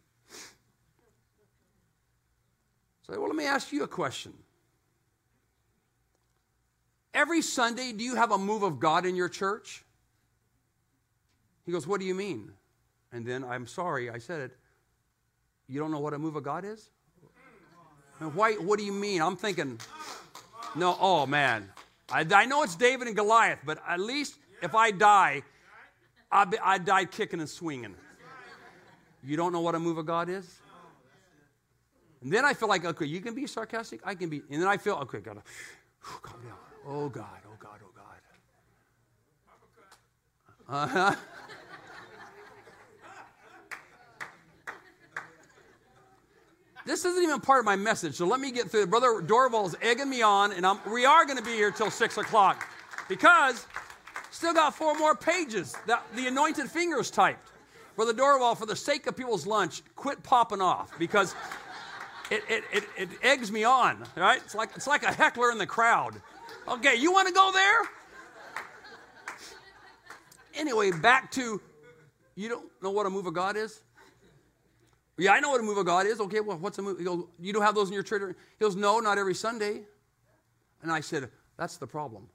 [3.03, 4.33] So, well, let me ask you a question.
[7.13, 9.85] Every Sunday, do you have a move of God in your church?
[11.67, 12.53] He goes, What do you mean?
[13.13, 14.57] And then, I'm sorry, I said it.
[15.69, 16.91] You don't know what a move of God is?
[18.21, 19.23] And why, what do you mean?
[19.23, 19.79] I'm thinking,
[20.75, 21.69] no, oh man.
[22.11, 25.43] I, I know it's David and Goliath, but at least if I die,
[26.31, 27.95] I, I died kicking and swinging.
[29.23, 30.61] You don't know what a move of God is?
[32.23, 34.43] And then I feel like, okay, you can be sarcastic, I can be.
[34.51, 35.43] And then I feel, okay, gotta
[36.01, 36.59] calm down.
[36.87, 38.05] Oh God, oh God, oh God.
[40.69, 41.15] Uh-huh.
[46.87, 48.87] This isn't even part of my message, so let me get through.
[48.87, 52.19] Brother Dorval's egging me on, and I'm, we are going to be here till 6
[52.19, 52.67] o'clock
[53.09, 53.67] because
[54.31, 57.51] still got four more pages that the anointed fingers typed.
[57.97, 61.35] Brother Dorval, for the sake of people's lunch, quit popping off because
[62.31, 64.41] it, it, it, it eggs me on, right?
[64.43, 66.15] It's like, it's like a heckler in the crowd.
[66.67, 67.83] Okay, you want to go there?
[70.55, 71.61] Anyway, back to
[72.37, 73.83] you don't know what a move of God is?
[75.21, 76.19] Yeah, I know what a move of God is.
[76.19, 76.99] Okay, well, what's a move?
[76.99, 78.35] He goes, You don't have those in your church?
[78.59, 79.83] He goes, No, not every Sunday.
[80.83, 81.29] And I said,
[81.59, 82.27] That's the problem.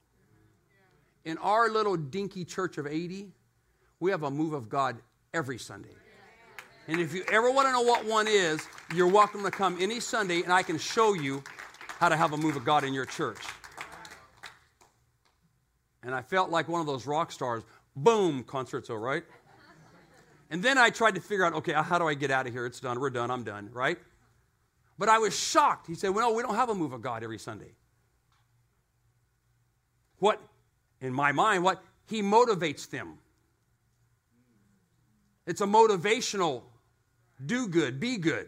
[1.26, 3.32] In our little dinky church of 80,
[4.00, 4.98] we have a move of God
[5.34, 5.95] every Sunday.
[6.88, 8.62] And if you ever want to know what one is,
[8.93, 11.43] you're welcome to come any Sunday and I can show you
[11.98, 13.41] how to have a move of God in your church.
[16.04, 17.63] And I felt like one of those rock stars.
[17.95, 19.24] Boom, concert's over, right?
[20.49, 22.53] And then I tried to figure out, okay, uh, how do I get out of
[22.53, 22.65] here?
[22.65, 22.99] It's done.
[22.99, 23.31] We're done.
[23.31, 23.97] I'm done, right?
[24.97, 25.88] But I was shocked.
[25.88, 27.71] He said, well, we don't have a move of God every Sunday.
[30.19, 30.41] What,
[31.01, 31.84] in my mind, what?
[32.08, 33.17] He motivates them.
[35.45, 36.63] It's a motivational
[37.43, 38.47] do good, be good.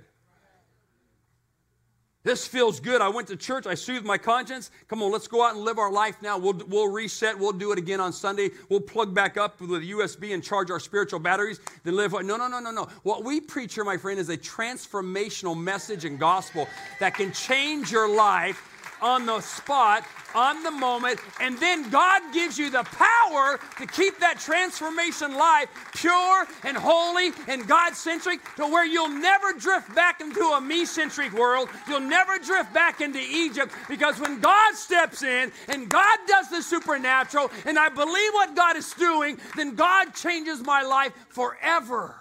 [2.28, 3.00] This feels good.
[3.00, 3.66] I went to church.
[3.68, 4.70] I soothed my conscience.
[4.90, 6.38] Come on, let's go out and live our life now.
[6.38, 7.40] We'll, we'll reset.
[7.40, 8.50] We'll do it again on Sunday.
[8.68, 11.62] We'll plug back up with USB and charge our spiritual batteries.
[11.86, 12.12] Then live.
[12.12, 12.90] No, no, no, no, no.
[13.04, 16.68] What we preach here, my friend, is a transformational message and gospel
[17.00, 22.58] that can change your life on the spot, on the moment, and then God gives
[22.58, 28.68] you the power to keep that transformation life pure and holy and God centric to
[28.68, 31.70] where you'll never drift back into a me centric world.
[31.88, 36.62] You'll never drift back into Egypt because when God steps in and God does the
[36.62, 42.16] supernatural and I believe what God is doing, then God changes my life forever.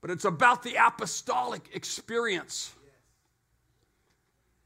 [0.00, 2.74] But it's about the apostolic experience.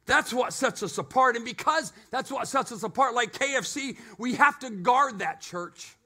[0.04, 1.36] That's what sets us apart.
[1.36, 5.96] And because that's what sets us apart, like KFC, we have to guard that church.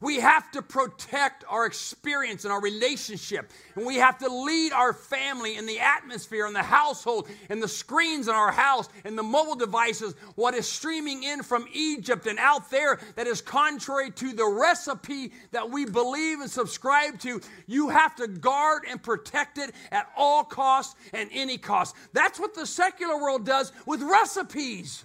[0.00, 3.50] We have to protect our experience and our relationship.
[3.74, 7.68] And we have to lead our family in the atmosphere, in the household, in the
[7.68, 12.38] screens in our house, in the mobile devices, what is streaming in from Egypt and
[12.38, 17.42] out there that is contrary to the recipe that we believe and subscribe to.
[17.66, 21.94] You have to guard and protect it at all costs and any cost.
[22.14, 25.04] That's what the secular world does with recipes.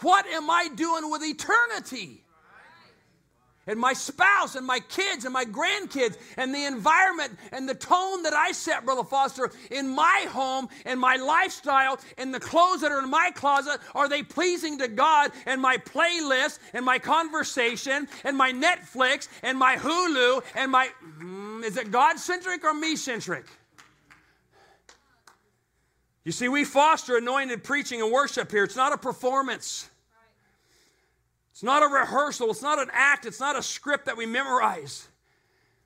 [0.00, 2.24] What am I doing with eternity?
[3.68, 8.22] And my spouse and my kids and my grandkids and the environment and the tone
[8.24, 12.90] that I set, Brother Foster, in my home and my lifestyle and the clothes that
[12.90, 18.08] are in my closet, are they pleasing to God and my playlist and my conversation
[18.24, 20.88] and my Netflix and my Hulu and my,
[21.20, 23.44] mm, is it God centric or me centric?
[26.24, 28.64] You see, we foster anointed preaching and worship here.
[28.64, 29.88] It's not a performance.
[31.58, 32.52] It's not a rehearsal.
[32.52, 33.26] It's not an act.
[33.26, 35.08] It's not a script that we memorize.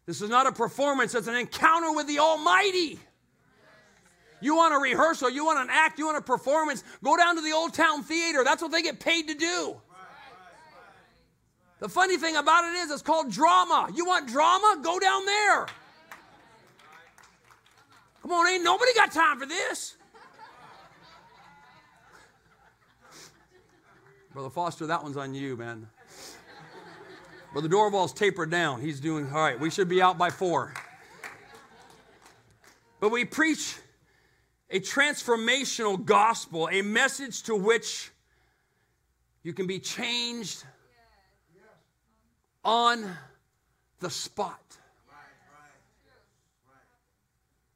[0.05, 1.15] This is not a performance.
[1.15, 2.99] It's an encounter with the Almighty.
[4.43, 7.41] You want a rehearsal, you want an act, you want a performance, go down to
[7.41, 8.45] the Old Town Theater.
[8.45, 9.81] That's what they get paid to do.
[11.81, 13.89] The funny thing about it is, it's called drama.
[13.95, 14.79] You want drama?
[14.83, 15.67] Go down there.
[18.21, 19.97] Come on, ain't nobody got time for this.
[24.33, 25.87] Brother Foster, that one's on you, man.
[27.53, 28.81] Brother Dorval's tapered down.
[28.81, 29.61] He's doing all right.
[29.61, 30.73] We should be out by four.
[32.99, 33.77] But we preach
[34.71, 38.11] a transformational gospel, a message to which
[39.43, 40.65] you can be changed
[42.65, 43.05] on
[44.01, 44.61] the spot.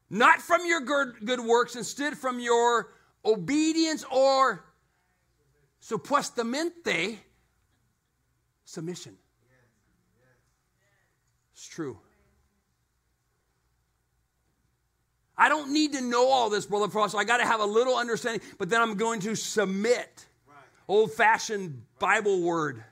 [0.08, 2.92] Not from your good, good works, instead from your
[3.26, 4.64] obedience or
[5.86, 7.18] supuestamente
[8.64, 9.16] submission.
[11.52, 11.98] It's true.
[15.38, 17.14] I don't need to know all this, Brother Frost.
[17.14, 20.26] I got to have a little understanding, but then I'm going to submit.
[20.48, 20.56] Right.
[20.88, 22.82] Old fashioned Bible word.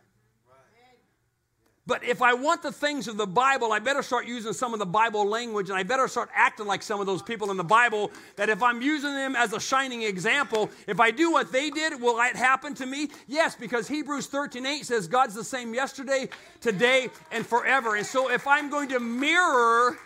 [1.87, 4.79] But if I want the things of the Bible, I better start using some of
[4.79, 7.65] the Bible language and I better start acting like some of those people in the
[7.65, 8.11] Bible.
[8.37, 12.01] That if I'm using them as a shining example, if I do what they did,
[12.01, 13.11] will it happen to me?
[13.27, 16.31] Yes, because Hebrews 13 8 says God's the same yesterday,
[16.61, 17.97] today, and forever.
[17.97, 19.99] And so if I'm going to mirror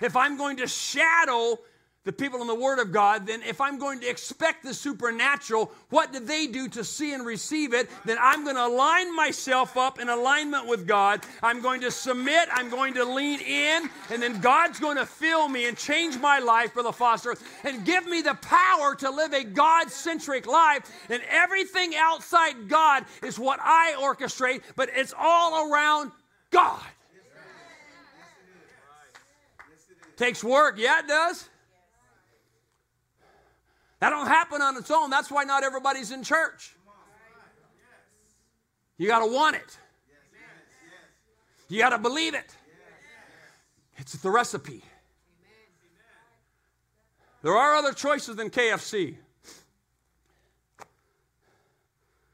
[0.00, 1.58] if I'm going to shadow
[2.04, 5.72] the people in the Word of God, then if I'm going to expect the supernatural,
[5.88, 7.88] what did they do to see and receive it?
[8.04, 11.24] Then I'm going to align myself up in alignment with God.
[11.42, 15.48] I'm going to submit, I'm going to lean in, and then God's going to fill
[15.48, 19.42] me and change my life, Brother Foster, and give me the power to live a
[19.42, 20.90] God centric life.
[21.08, 26.12] And everything outside God is what I orchestrate, but it's all around
[26.50, 26.82] God.
[30.16, 30.76] Takes work.
[30.78, 31.48] Yeah, it does.
[34.00, 35.10] That don't happen on its own.
[35.10, 36.74] That's why not everybody's in church.
[38.98, 39.78] You got to want it.
[41.68, 42.54] You got to believe it.
[43.96, 44.82] It's the recipe.
[47.42, 49.16] There are other choices than KFC.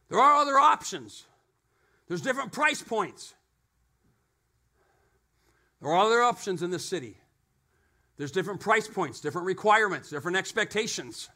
[0.09, 1.27] There are other options.
[2.09, 3.35] There's different price points.
[5.81, 7.17] There are other options in this city.
[8.17, 11.31] There's different price points, different requirements, different expectations.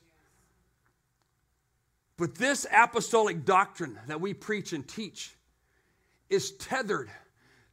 [2.17, 5.35] But this apostolic doctrine that we preach and teach
[6.31, 7.11] is tethered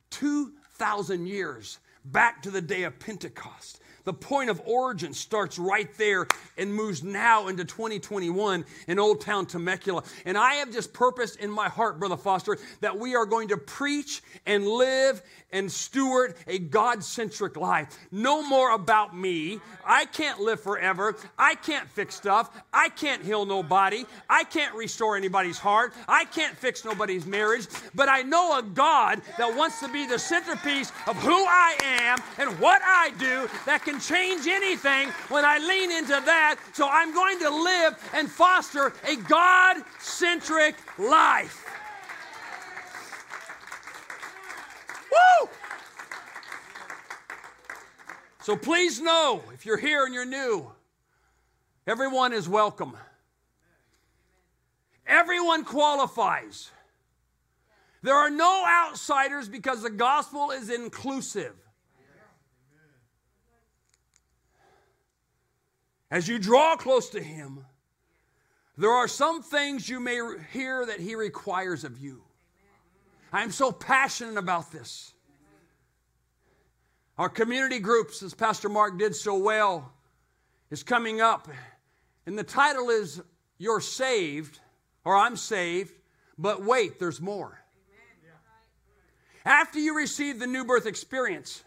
[0.10, 3.80] 2,000 years back to the day of Pentecost.
[4.04, 6.28] The point of origin starts right there
[6.58, 10.04] and moves now into 2021 in Old Town Temecula.
[10.26, 13.58] And I have just purposed in my heart, Brother Foster, that we are going to
[13.58, 15.22] preach and live
[15.52, 17.98] and steward a God centric life.
[18.12, 19.60] No more about me.
[19.86, 21.16] I can't live forever.
[21.38, 22.50] I can't fix stuff.
[22.74, 24.06] I can't heal nobody.
[24.30, 25.94] I can't restore anybody's heart.
[26.08, 27.68] I can't fix nobody's marriage.
[27.94, 32.20] But I know a God that wants to be the centerpiece of who I am
[32.38, 36.58] and what I do that can change anything when I lean into that.
[36.74, 41.66] So I'm going to live and foster a God centric life.
[45.12, 45.50] Woo!
[48.42, 50.72] So please know if you're here and you're new,
[51.88, 52.96] everyone is welcome.
[55.06, 56.72] Everyone qualifies.
[58.02, 61.54] There are no outsiders because the gospel is inclusive.
[66.12, 67.66] As you draw close to Him,
[68.78, 70.20] there are some things you may
[70.52, 72.22] hear that He requires of you.
[73.32, 75.14] I'm so passionate about this.
[77.18, 79.94] Our community groups, as Pastor Mark did so well,
[80.70, 81.48] is coming up.
[82.26, 83.22] And the title is
[83.58, 84.60] You're Saved,
[85.06, 85.94] or I'm Saved,
[86.38, 87.58] but wait, there's more.
[89.46, 91.64] After you receive the new birth experience,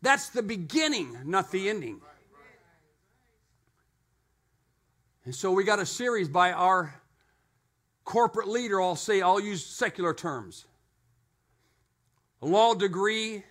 [0.00, 2.00] that's the beginning, not the ending.
[5.24, 6.94] And so we got a series by our
[8.04, 10.66] corporate leader, I'll say, I'll use secular terms
[12.42, 13.44] a law degree,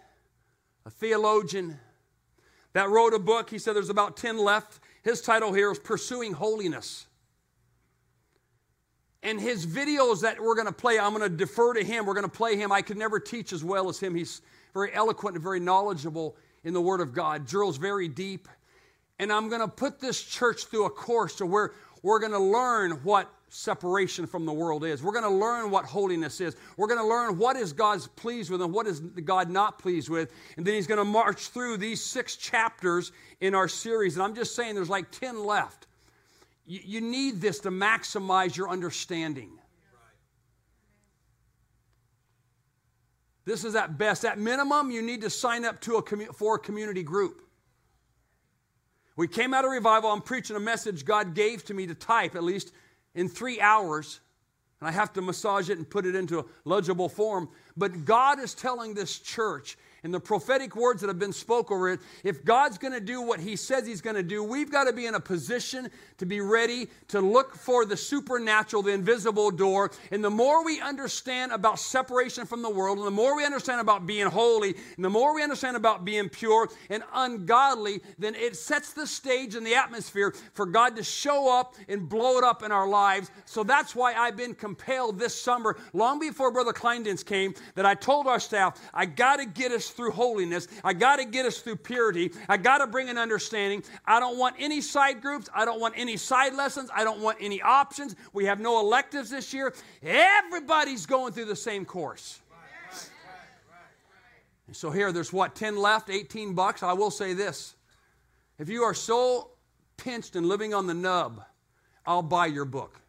[0.86, 1.80] a theologian
[2.74, 3.50] that wrote a book.
[3.50, 4.82] He said there's about 10 left.
[5.02, 7.08] His title here is Pursuing Holiness.
[9.24, 12.06] And his videos that we're going to play, I'm going to defer to him.
[12.06, 12.72] We're going to play him.
[12.72, 14.14] I could never teach as well as him.
[14.14, 14.42] He's
[14.74, 18.48] very eloquent and very knowledgeable in the Word of God, drills very deep.
[19.22, 22.40] And I'm going to put this church through a course to where we're going to
[22.40, 25.04] learn what separation from the world is.
[25.04, 26.56] We're going to learn what holiness is.
[26.76, 30.10] We're going to learn what is God's pleased with and what is God not pleased
[30.10, 30.34] with.
[30.58, 33.12] And then he's going to march through these six chapters
[33.42, 34.16] in our series.
[34.16, 35.86] And I'm just saying there's like 10 left.
[36.66, 39.52] You, you need this to maximize your understanding.
[43.46, 44.26] This is at best.
[44.26, 47.44] At minimum, you need to sign up to a commu- for a community group.
[49.16, 50.12] We came out of revival.
[50.12, 52.72] I'm preaching a message God gave to me to type at least
[53.14, 54.20] in three hours.
[54.80, 57.50] And I have to massage it and put it into a legible form.
[57.78, 61.90] But God is telling this church and the prophetic words that have been spoke over
[61.90, 64.86] it, if God's going to do what He says He's going to do, we've got
[64.86, 69.52] to be in a position to be ready to look for the supernatural, the invisible
[69.52, 69.92] door.
[70.12, 73.80] And the more we understand about separation from the world, and the more we understand
[73.80, 78.56] about being holy, and the more we understand about being pure and ungodly, then it
[78.56, 82.64] sets the stage and the atmosphere for God to show up and blow it up
[82.64, 83.30] in our lives.
[83.46, 87.94] So that's why I've been compelled this summer, long before Brother Kleindienst came, that I
[87.94, 90.68] told our staff, I got to get us through holiness.
[90.84, 92.32] I got to get us through purity.
[92.50, 93.84] I got to bring an understanding.
[94.06, 95.50] I don't want any side groups.
[95.54, 96.90] I don't want any side lessons.
[96.94, 98.16] I don't want any options.
[98.34, 99.74] We have no electives this year.
[100.04, 102.40] Everybody's going through the same course.
[104.68, 106.82] And so here, there's what, 10 left, 18 bucks.
[106.82, 107.76] I will say this.
[108.58, 109.50] If you are so
[109.98, 111.44] pinched and living on the nub,
[112.06, 113.02] I'll buy your book.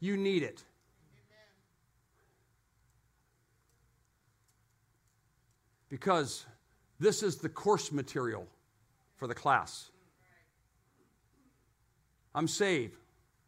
[0.00, 0.62] You need it.
[5.90, 6.46] Because
[6.98, 8.46] this is the course material
[9.16, 9.90] for the class.
[12.34, 12.96] I'm saved.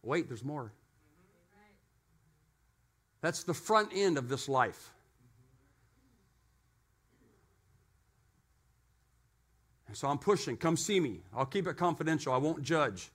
[0.02, 0.72] Wait, there's more.
[3.22, 4.92] That's the front end of this life.
[9.86, 10.56] And so I'm pushing.
[10.56, 11.20] Come see me.
[11.36, 12.32] I'll keep it confidential.
[12.32, 13.10] I won't judge.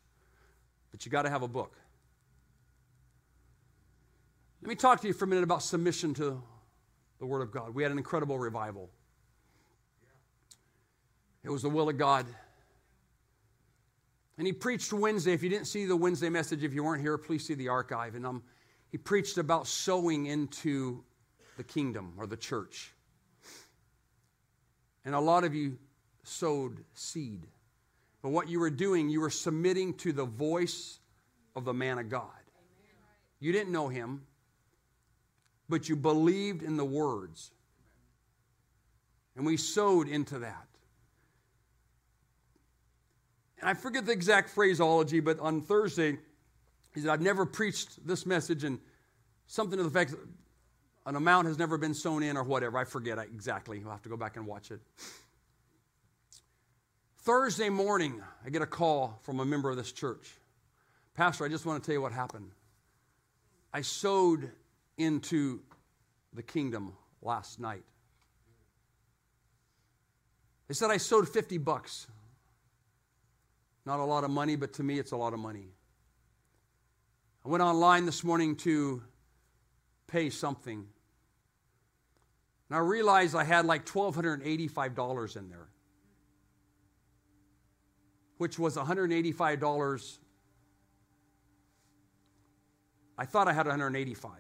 [0.91, 1.75] But you got to have a book.
[4.61, 6.41] Let me talk to you for a minute about submission to
[7.19, 7.75] the Word of God.
[7.75, 8.89] We had an incredible revival.
[11.47, 12.25] It was the will of God.
[14.37, 15.31] And he preached Wednesday.
[15.31, 18.15] If you didn't see the Wednesday message, if you weren't here, please see the archive.
[18.15, 18.43] And um,
[18.91, 21.05] he preached about sowing into
[21.55, 22.91] the kingdom or the church.
[25.05, 25.77] And a lot of you
[26.25, 27.47] sowed seed.
[28.21, 30.99] But what you were doing, you were submitting to the voice
[31.55, 32.27] of the man of God.
[33.39, 34.23] You didn't know him,
[35.69, 37.51] but you believed in the words.
[39.37, 40.67] And we sowed into that.
[43.59, 46.17] And I forget the exact phraseology, but on Thursday,
[46.93, 48.79] he said, I've never preached this message, and
[49.47, 50.19] something to the effect that
[51.05, 52.77] an amount has never been sown in or whatever.
[52.77, 53.79] I forget exactly.
[53.79, 54.79] You'll have to go back and watch it.
[57.19, 60.33] Thursday morning, I get a call from a member of this church.
[61.15, 62.51] Pastor, I just want to tell you what happened.
[63.73, 64.51] I sowed
[64.97, 65.61] into
[66.33, 67.83] the kingdom last night.
[70.67, 72.07] They said I sowed 50 bucks.
[73.87, 75.69] Not a lot of money, but to me, it's a lot of money.
[77.45, 79.01] I went online this morning to
[80.07, 80.85] pay something.
[82.67, 85.69] And I realized I had like $1,285 in there,
[88.39, 90.17] which was $185.
[93.17, 94.31] I thought I had 185.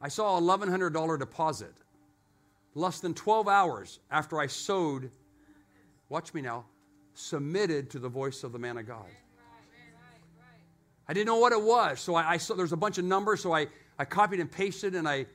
[0.00, 1.74] I saw a $1,100 deposit
[2.74, 5.10] less than 12 hours after I sowed,
[6.08, 6.64] watch me now,
[7.18, 9.06] submitted to the voice of the man of God.
[11.08, 13.42] I didn't know what it was, so I, I saw there's a bunch of numbers,
[13.42, 13.66] so I,
[13.98, 15.26] I copied and pasted and I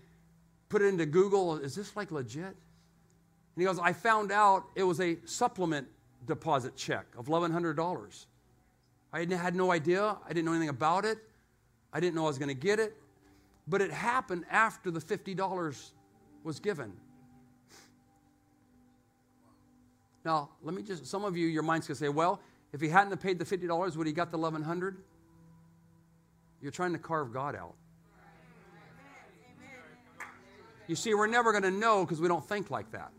[0.70, 1.58] put it into Google.
[1.58, 2.46] Is this like legit?
[2.46, 2.56] And
[3.58, 5.88] he goes, I found out it was a supplement
[6.26, 8.26] deposit check of $1,100.
[9.12, 10.16] I had no idea.
[10.26, 11.18] I didn't know anything about it.
[11.92, 12.96] I didn't know I was going to get it.
[13.68, 15.92] But it happened after the $50
[16.44, 16.94] was given.
[20.26, 22.40] Now, let me just, some of you, your mind's going to say, well,
[22.72, 24.98] if he hadn't paid the $50, would he got the 1100
[26.62, 27.76] You're trying to carve God out.
[30.88, 33.12] You see, we're never going to know because we don't think like that.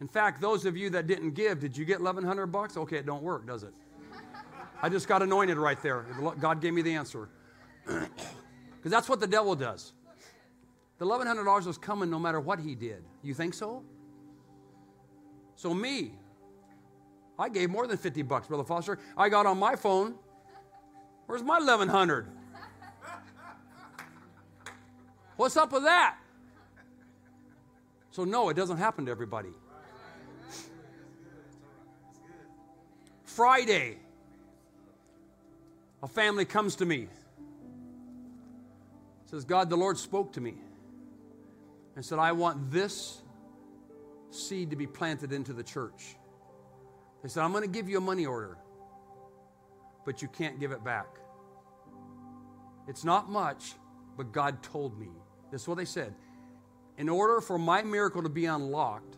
[0.00, 2.76] In fact, those of you that didn't give, did you get 1100 bucks?
[2.76, 3.72] Okay, it don't work, does it?
[4.82, 6.04] I just got anointed right there.
[6.38, 7.28] God gave me the answer.
[8.78, 9.94] Because that's what the devil does.
[10.98, 13.02] The $1,100 was coming no matter what he did.
[13.20, 13.82] You think so?
[15.56, 16.12] So me,
[17.38, 18.98] I gave more than 50 bucks, Brother Foster.
[19.16, 20.14] I got on my phone.
[21.26, 22.28] Where's my 1100?
[25.36, 26.16] What's up with that?
[28.10, 29.50] So no, it doesn't happen to everybody.
[33.24, 33.98] Friday,
[36.02, 37.08] a family comes to me.
[39.26, 40.54] Says, God, the Lord spoke to me
[41.96, 43.20] and said, I want this
[44.36, 46.16] seed to be planted into the church.
[47.22, 48.58] They said, I'm going to give you a money order,
[50.04, 51.06] but you can't give it back.
[52.88, 53.74] It's not much,
[54.16, 55.08] but God told me.
[55.50, 56.14] This is what they said.
[56.98, 59.16] In order for my miracle to be unlocked,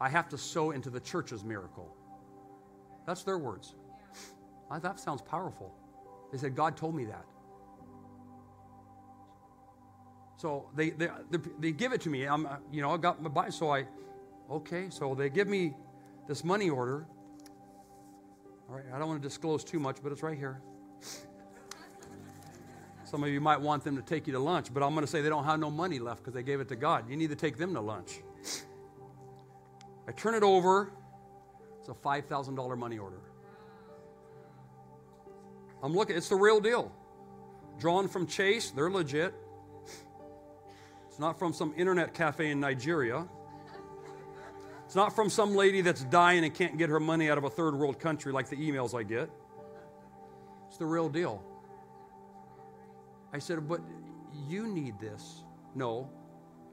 [0.00, 1.94] I have to sow into the church's miracle.
[3.06, 3.74] That's their words.
[4.82, 5.72] That sounds powerful.
[6.32, 7.24] They said, God told me that.
[10.36, 11.08] So they, they,
[11.60, 12.24] they give it to me.
[12.24, 13.48] I'm, you know, I got my buy.
[13.48, 13.86] So I,
[14.50, 14.86] okay.
[14.90, 15.74] So they give me
[16.28, 17.06] this money order.
[18.68, 18.84] All right.
[18.92, 20.60] I don't want to disclose too much, but it's right here.
[23.04, 25.10] Some of you might want them to take you to lunch, but I'm going to
[25.10, 27.08] say they don't have no money left because they gave it to God.
[27.08, 28.18] You need to take them to lunch.
[30.08, 30.90] I turn it over.
[31.78, 33.20] It's a $5,000 money order.
[35.84, 36.90] I'm looking, it's the real deal.
[37.78, 39.34] Drawn from Chase, they're legit.
[41.08, 43.28] It's not from some internet cafe in Nigeria.
[44.96, 47.74] Not from some lady that's dying and can't get her money out of a third
[47.74, 49.28] world country like the emails I get.
[50.68, 51.44] It's the real deal.
[53.30, 53.82] I said, But
[54.48, 55.42] you need this.
[55.74, 56.08] No,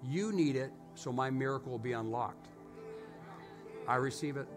[0.01, 2.47] you need it so my miracle will be unlocked.
[3.89, 4.47] I receive it.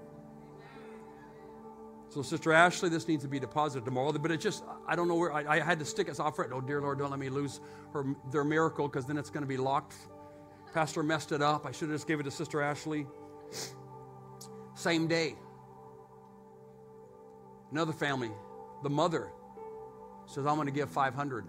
[2.10, 4.12] So, Sister Ashley, this needs to be deposited tomorrow.
[4.12, 6.14] But it just, I don't know where, I, I had to stick it.
[6.14, 7.60] So I fret, oh, dear Lord, don't let me lose
[7.94, 9.96] her, their miracle because then it's going to be locked.
[10.72, 11.66] Pastor messed it up.
[11.66, 13.08] I should have just gave it to Sister Ashley.
[14.74, 15.36] Same day.
[17.72, 18.30] Another family,
[18.82, 19.30] the mother
[20.26, 21.46] says, I'm going to give 500.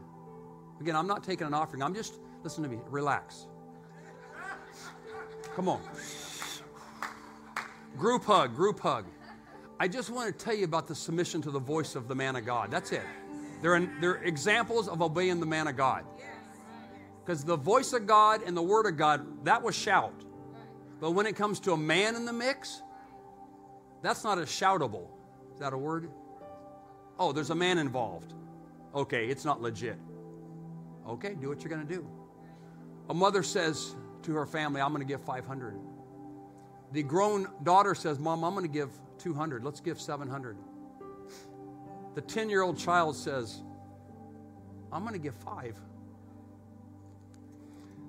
[0.80, 1.82] Again, I'm not taking an offering.
[1.82, 3.48] I'm just, listen to me, relax.
[5.56, 5.82] Come on.
[7.98, 9.06] Group hug, group hug.
[9.80, 12.36] I just want to tell you about the submission to the voice of the man
[12.36, 12.72] of God.
[12.72, 13.04] That's it.
[13.62, 16.06] They're, they're examples of obeying the man of God.
[17.24, 20.14] Because the voice of God and the word of God, that was shout.
[21.00, 22.82] But when it comes to a man in the mix,
[24.02, 25.08] that's not a shoutable.
[25.54, 26.10] Is that a word?
[27.20, 28.34] Oh, there's a man involved.
[28.96, 29.98] Okay, it's not legit.
[31.08, 32.08] Okay, do what you're going to do.
[33.10, 35.80] A mother says to her family, I'm going to give 500.
[36.92, 38.90] The grown daughter says, Mom, I'm going to give
[39.20, 39.64] 200.
[39.64, 40.58] Let's give 700.
[42.16, 43.62] The 10 year old child says,
[44.92, 45.80] I'm going to give five.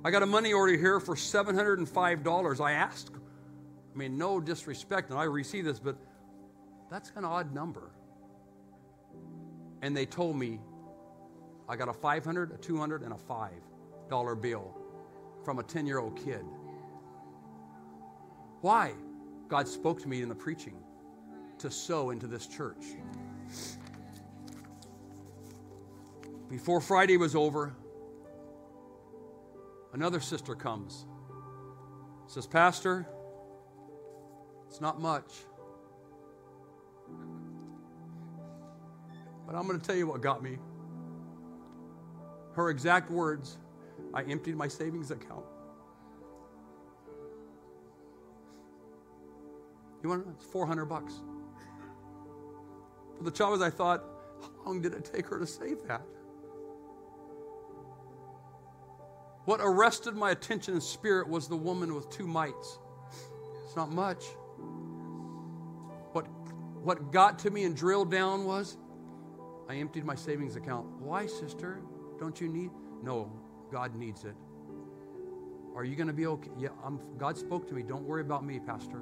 [0.09, 2.61] I got a money order here for $705.
[2.63, 3.11] I asked,
[3.95, 5.99] I mean, no disrespect, and I receive this, but
[6.91, 7.91] that's an odd number.
[9.83, 10.61] And they told me
[11.69, 14.75] I got a 500, a 200, and a $5 bill
[15.45, 16.43] from a 10 year old kid.
[18.63, 18.95] Why?
[19.49, 20.79] God spoke to me in the preaching
[21.59, 22.97] to sow into this church.
[26.49, 27.75] Before Friday was over,
[29.93, 31.07] another sister comes.
[32.27, 33.07] Says, Pastor,
[34.69, 35.33] it's not much.
[39.47, 40.59] But I'm going to tell you what got me.
[42.55, 43.57] Her exact words
[44.13, 45.45] I emptied my savings account.
[50.03, 50.35] You want to know?
[50.37, 51.15] It's 400 bucks.
[53.17, 54.05] But the trouble is, I thought,
[54.41, 56.03] how long did it take her to save that?
[59.49, 62.79] What arrested my attention and spirit was the woman with two mites.
[63.65, 64.23] It's not much.
[66.13, 66.27] What,
[66.83, 68.77] what got to me and drilled down was
[69.67, 70.87] I emptied my savings account.
[71.01, 71.81] Why, sister?
[72.21, 72.71] Don't you need?
[73.03, 73.33] No,
[73.73, 74.35] God needs it.
[75.75, 76.51] Are you going to be okay?
[76.59, 77.83] Yeah, I'm, God spoke to me.
[77.83, 79.01] Don't worry about me, Pastor.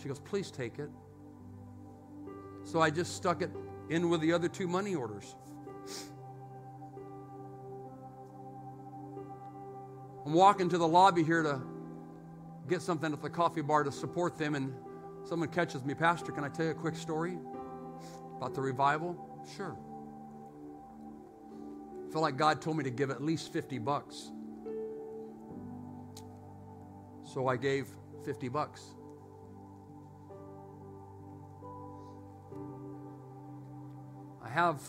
[0.00, 0.88] She goes, Please take it.
[2.64, 3.50] So I just stuck it
[3.90, 5.34] in with the other two money orders.
[10.26, 11.60] I'm walking to the lobby here to
[12.68, 14.74] get something at the coffee bar to support them, and
[15.24, 17.38] someone catches me, Pastor, can I tell you a quick story
[18.36, 19.16] about the revival?
[19.56, 19.76] Sure.
[22.08, 24.32] I feel like God told me to give at least 50 bucks.
[27.22, 27.86] So I gave
[28.24, 28.82] 50 bucks.
[34.44, 34.82] I have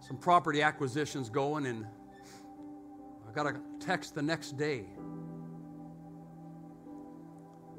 [0.00, 1.86] some property acquisitions going, and
[3.34, 4.84] I got a text the next day.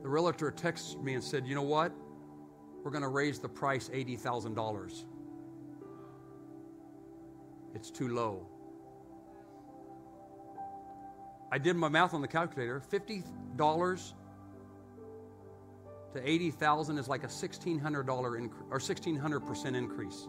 [0.02, 1.94] The realtor texted me and said, You know what?
[2.84, 5.06] We're going to raise the price $80,000.
[7.74, 8.50] It's too low.
[11.54, 13.16] I did my math on the calculator $50
[13.56, 14.14] to
[16.16, 20.28] to 80,000 is like a $1,600 inc- or 1,600% increase.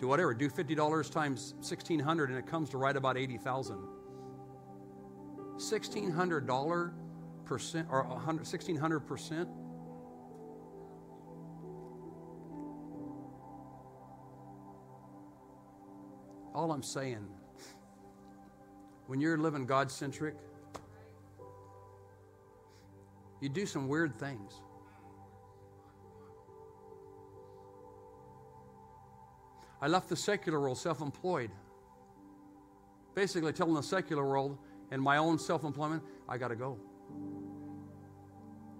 [0.00, 3.95] Do whatever, do $50 times 1,600 and it comes to right about 80,000.
[5.58, 6.92] $1,600
[7.44, 9.48] percent or 1,600 percent.
[16.54, 17.26] All I'm saying,
[19.06, 20.36] when you're living God centric,
[23.40, 24.60] you do some weird things.
[29.80, 31.50] I left the secular world self employed.
[33.14, 34.58] Basically, telling the secular world
[34.90, 36.78] and my own self employment, I got to go.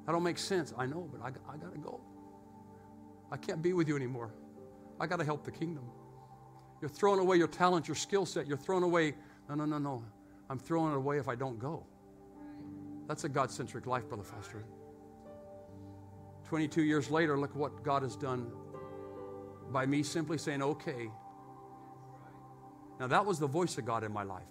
[0.06, 0.72] That don't make sense.
[0.78, 2.00] I know, but I, I got to go.
[3.30, 4.32] I can't be with you anymore.
[5.00, 5.84] I got to help the kingdom.
[6.80, 8.46] You're throwing away your talent, your skill set.
[8.46, 9.14] You're throwing away,
[9.48, 10.04] no, no, no, no.
[10.48, 11.84] I'm throwing it away if I don't go.
[13.08, 14.64] That's a God centric life, Brother Foster.
[16.44, 18.50] 22 years later, look what God has done
[19.72, 21.10] by me simply saying, okay.
[23.00, 24.44] Now, that was the voice of God in my life.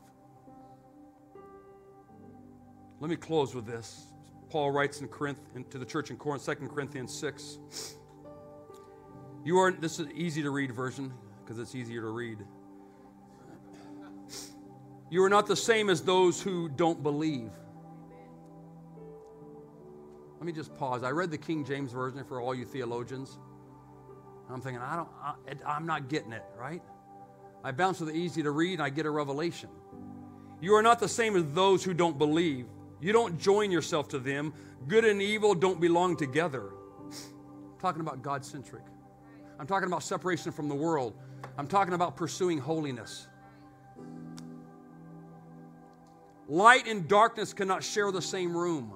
[3.00, 4.08] Let me close with this.
[4.50, 5.40] Paul writes in Corinth,
[5.70, 7.58] to the church in Corinth, 2 Corinthians 6.
[9.44, 12.40] You are, this is easy to read version because it's easier to read.
[15.10, 17.52] You are not the same as those who don't believe.
[20.40, 21.04] Let me just pause.
[21.04, 23.38] I read the King James Version for all you theologians.
[24.50, 25.10] I'm thinking, I don't,
[25.66, 26.82] I, am not getting it, right?
[27.64, 29.70] I bounce to the easy to read and I get a revelation.
[30.62, 32.68] You are not the same as those who don't believe.
[33.00, 34.54] You don't join yourself to them.
[34.88, 36.72] Good and evil don't belong together.
[37.04, 38.84] I'm talking about God centric.
[39.60, 41.14] I'm talking about separation from the world.
[41.58, 43.28] I'm talking about pursuing holiness.
[46.48, 48.94] Light and darkness cannot share the same room.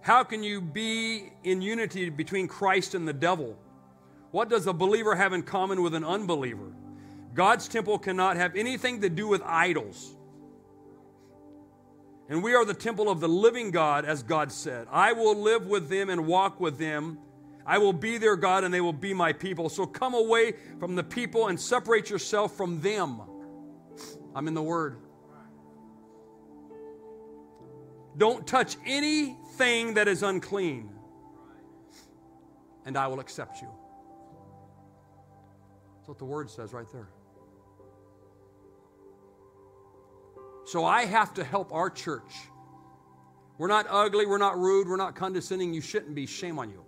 [0.00, 3.58] How can you be in unity between Christ and the devil?
[4.30, 6.72] What does a believer have in common with an unbeliever?
[7.34, 10.14] God's temple cannot have anything to do with idols.
[12.28, 14.86] And we are the temple of the living God, as God said.
[14.90, 17.18] I will live with them and walk with them
[17.68, 19.68] I will be their God and they will be my people.
[19.68, 23.20] So come away from the people and separate yourself from them.
[24.34, 24.96] I'm in the Word.
[28.16, 30.90] Don't touch anything that is unclean,
[32.84, 33.68] and I will accept you.
[35.98, 37.10] That's what the Word says right there.
[40.68, 42.30] So I have to help our church.
[43.56, 45.72] We're not ugly, we're not rude, we're not condescending.
[45.72, 46.26] You shouldn't be.
[46.26, 46.84] Shame on you.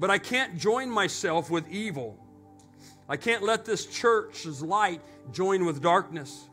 [0.00, 2.18] But I can't join myself with evil.
[3.08, 6.48] I can't let this church's light join with darkness.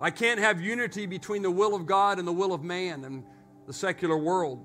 [0.00, 3.24] I can't have unity between the will of God and the will of man and
[3.66, 4.64] the secular world.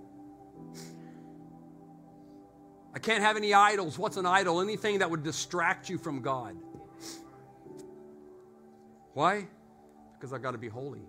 [2.94, 3.98] I can't have any idols.
[3.98, 4.62] What's an idol?
[4.62, 6.56] Anything that would distract you from God.
[9.16, 9.48] Why?
[10.14, 11.00] Because I got to be holy.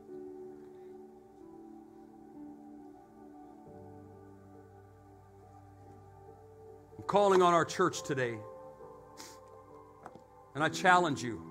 [6.96, 8.38] I'm calling on our church today.
[10.54, 11.42] And I challenge you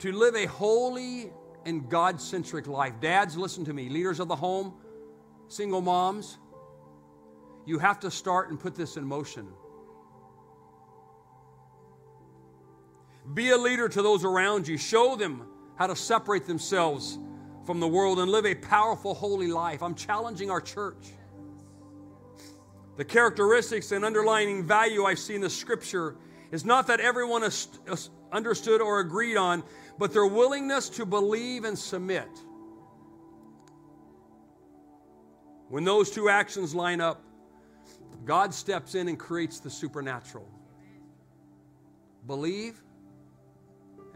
[0.00, 1.30] to live a holy
[1.64, 2.94] and God centric life.
[3.00, 3.88] Dads, listen to me.
[3.88, 4.74] Leaders of the home,
[5.46, 6.38] single moms,
[7.64, 9.46] you have to start and put this in motion.
[13.34, 14.76] Be a leader to those around you.
[14.76, 15.46] Show them
[15.76, 17.18] how to separate themselves
[17.64, 19.82] from the world and live a powerful, holy life.
[19.82, 21.12] I'm challenging our church.
[22.96, 26.16] The characteristics and underlying value I see in the scripture
[26.50, 27.42] is not that everyone
[28.32, 29.62] understood or agreed on,
[29.98, 32.28] but their willingness to believe and submit.
[35.68, 37.22] When those two actions line up,
[38.24, 40.48] God steps in and creates the supernatural.
[42.26, 42.82] Believe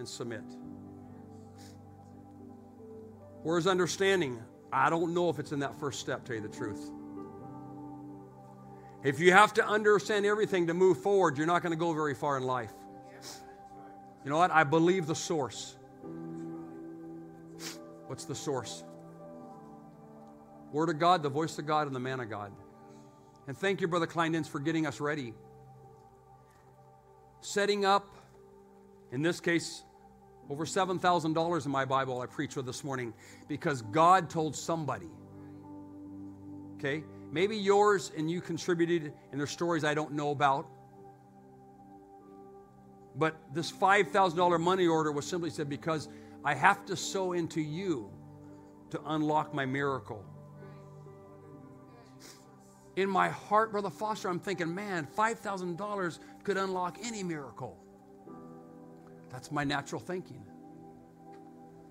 [0.00, 0.42] and submit.
[3.44, 4.42] Where's understanding?
[4.72, 6.90] I don't know if it's in that first step, tell you the truth.
[9.04, 12.14] If you have to understand everything to move forward, you're not going to go very
[12.14, 12.72] far in life.
[14.24, 14.50] You know what?
[14.50, 15.76] I believe the source.
[18.06, 18.84] What's the source?
[20.72, 22.52] Word of God, the voice of God, and the man of God.
[23.48, 25.32] And thank you, Brother Kleindienst, for getting us ready.
[27.40, 28.06] Setting up,
[29.10, 29.82] in this case,
[30.50, 33.14] over $7,000 in my Bible I preach with this morning
[33.46, 35.08] because God told somebody.
[36.76, 37.04] Okay?
[37.30, 40.66] Maybe yours and you contributed, and there's stories I don't know about.
[43.14, 46.08] But this $5,000 money order was simply said because
[46.44, 48.10] I have to sow into you
[48.90, 50.24] to unlock my miracle.
[52.96, 57.78] In my heart, Brother Foster, I'm thinking, man, $5,000 could unlock any miracle.
[59.30, 60.42] That's my natural thinking.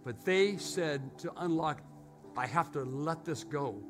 [0.04, 1.82] But they said to unlock,
[2.38, 3.84] I have to let this go.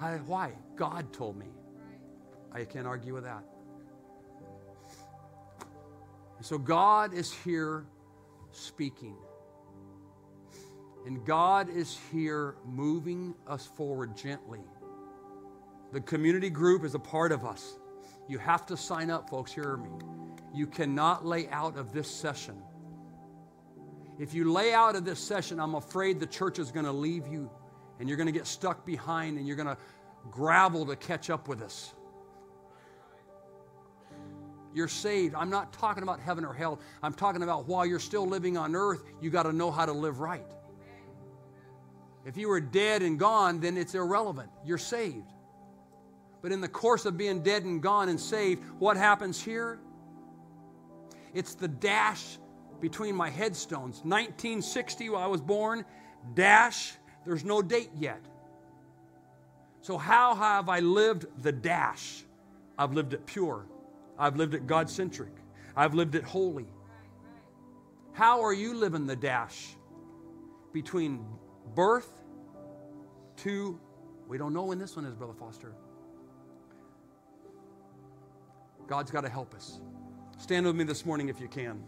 [0.00, 0.52] I, why?
[0.76, 1.46] God told me.
[2.52, 3.44] I can't argue with that.
[6.40, 7.86] So God is here
[8.52, 9.16] speaking.
[11.06, 14.60] And God is here moving us forward gently.
[15.92, 17.78] The community group is a part of us.
[18.28, 19.52] You have to sign up, folks.
[19.52, 19.90] Hear me.
[20.54, 22.62] You cannot lay out of this session.
[24.18, 27.26] If you lay out of this session, I'm afraid the church is going to leave
[27.26, 27.50] you
[27.98, 29.76] and you're going to get stuck behind and you're going to
[30.30, 31.92] gravel to catch up with us.
[34.72, 35.34] You're saved.
[35.34, 36.80] I'm not talking about heaven or hell.
[37.02, 39.92] I'm talking about while you're still living on earth, you got to know how to
[39.92, 40.46] live right.
[42.24, 44.50] If you were dead and gone, then it's irrelevant.
[44.64, 45.30] You're saved.
[46.42, 49.78] But in the course of being dead and gone and saved, what happens here?
[51.34, 52.38] It's the dash
[52.80, 53.96] between my headstones.
[54.04, 55.84] 1960, when I was born,
[56.34, 56.94] dash,
[57.26, 58.20] there's no date yet.
[59.80, 62.24] So, how have I lived the dash?
[62.78, 63.66] I've lived it pure.
[64.18, 65.32] I've lived it God centric.
[65.76, 66.66] I've lived it holy.
[68.12, 69.76] How are you living the dash
[70.72, 71.24] between
[71.74, 72.12] birth
[73.38, 73.78] to,
[74.28, 75.74] we don't know when this one is, Brother Foster.
[78.86, 79.80] God's got to help us.
[80.44, 81.82] Stand with me this morning if you can.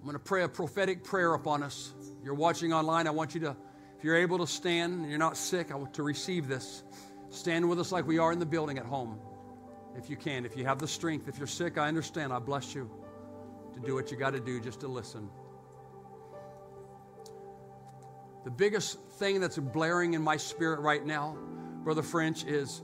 [0.00, 1.92] I'm going to pray a prophetic prayer upon us.
[2.24, 3.06] You're watching online.
[3.06, 3.54] I want you to,
[3.98, 6.82] if you're able to stand and you're not sick, I want to receive this.
[7.28, 9.18] Stand with us like we are in the building at home,
[9.98, 10.46] if you can.
[10.46, 12.32] If you have the strength, if you're sick, I understand.
[12.32, 12.90] I bless you
[13.74, 15.28] to do what you got to do just to listen.
[18.44, 21.36] The biggest thing that's blaring in my spirit right now,
[21.84, 22.80] Brother French, is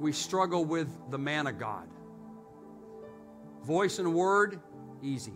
[0.00, 1.86] we struggle with the man of God.
[3.62, 4.58] Voice and word,
[5.02, 5.34] easy.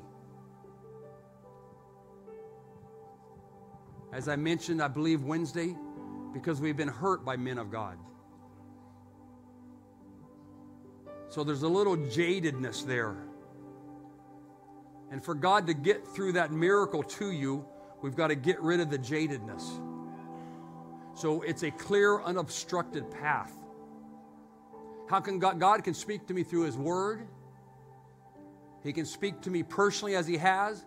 [4.10, 5.76] As I mentioned, I believe Wednesday,
[6.32, 7.98] because we've been hurt by men of God.
[11.28, 13.16] So there's a little jadedness there.
[15.10, 17.66] And for God to get through that miracle to you,
[18.02, 19.62] we've got to get rid of the jadedness.
[21.14, 23.52] So it's a clear, unobstructed path.
[25.08, 27.26] How can God, God can speak to me through His Word?
[28.82, 30.84] He can speak to me personally as He has,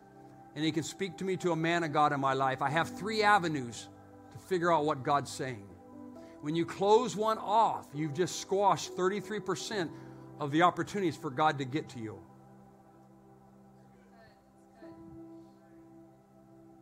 [0.56, 2.62] and He can speak to me to a man of God in my life.
[2.62, 3.90] I have three avenues
[4.32, 5.68] to figure out what God's saying.
[6.42, 9.90] When you close one off, you've just squashed 33%
[10.40, 12.20] of the opportunities for God to get to you.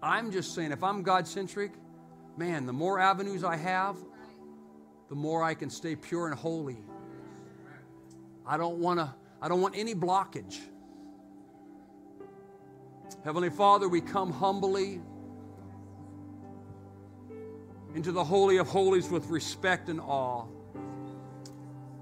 [0.01, 1.71] I'm just saying, if I'm God centric,
[2.38, 3.97] man, the more avenues I have,
[5.09, 6.77] the more I can stay pure and holy.
[8.48, 10.60] I don't want to, I don't want any blockage.
[13.24, 15.02] Heavenly Father, we come humbly
[17.96, 20.46] into the Holy of Holies with respect and awe.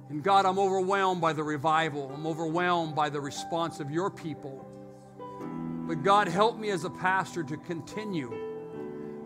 [0.10, 2.12] And God, I'm overwhelmed by the revival.
[2.14, 4.68] I'm overwhelmed by the response of your people.
[5.88, 8.34] But God, help me as a pastor to continue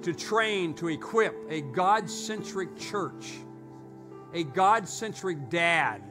[0.01, 3.33] to train, to equip a God centric church,
[4.33, 6.01] a God centric dad,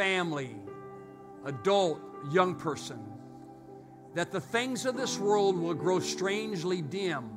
[0.00, 0.56] family,
[1.44, 2.98] adult, young person,
[4.14, 7.30] that the things of this world will grow strangely dim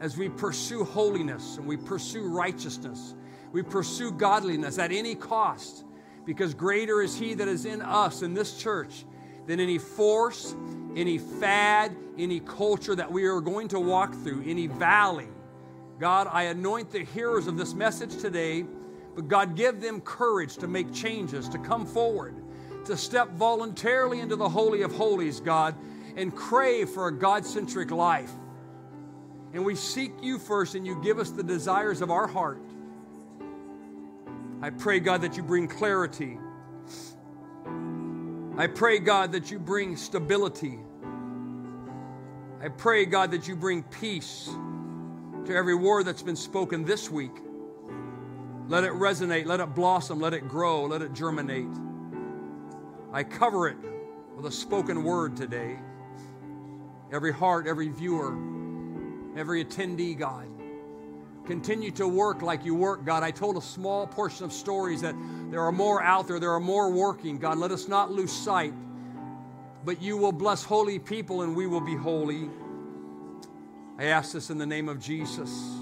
[0.00, 3.14] as we pursue holiness and we pursue righteousness
[3.52, 5.84] we pursue godliness at any cost
[6.24, 9.04] because greater is He that is in us in this church
[9.46, 10.54] than any force,
[10.94, 15.28] any fad, any culture that we are going to walk through, any valley.
[15.98, 18.66] God, I anoint the hearers of this message today,
[19.18, 22.36] but God, give them courage to make changes, to come forward,
[22.84, 25.74] to step voluntarily into the Holy of Holies, God,
[26.14, 28.30] and crave for a God centric life.
[29.52, 32.62] And we seek you first, and you give us the desires of our heart.
[34.62, 36.38] I pray, God, that you bring clarity.
[38.56, 40.78] I pray, God, that you bring stability.
[42.62, 44.48] I pray, God, that you bring peace
[45.44, 47.32] to every word that's been spoken this week.
[48.68, 51.66] Let it resonate, let it blossom, let it grow, let it germinate.
[53.12, 53.76] I cover it
[54.36, 55.78] with a spoken word today.
[57.10, 58.36] Every heart, every viewer,
[59.36, 60.46] every attendee, God.
[61.46, 63.22] Continue to work like you work, God.
[63.22, 65.14] I told a small portion of stories that
[65.50, 67.38] there are more out there, there are more working.
[67.38, 68.74] God, let us not lose sight
[69.84, 72.50] but you will bless holy people and we will be holy.
[73.98, 75.77] I ask this in the name of Jesus.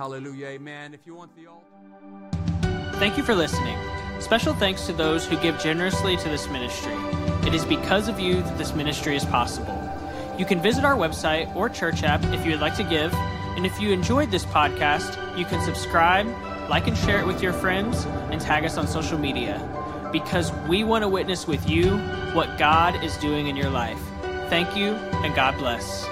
[0.00, 0.46] Hallelujah.
[0.46, 0.94] Amen.
[0.94, 2.96] If you want the altar.
[2.98, 3.76] Thank you for listening.
[4.18, 6.94] Special thanks to those who give generously to this ministry.
[7.46, 9.76] It is because of you that this ministry is possible.
[10.38, 13.12] You can visit our website or church app if you would like to give.
[13.12, 16.26] And if you enjoyed this podcast, you can subscribe,
[16.70, 19.60] like and share it with your friends, and tag us on social media.
[20.12, 21.98] Because we want to witness with you
[22.32, 24.00] what God is doing in your life.
[24.48, 26.06] Thank you, and God bless.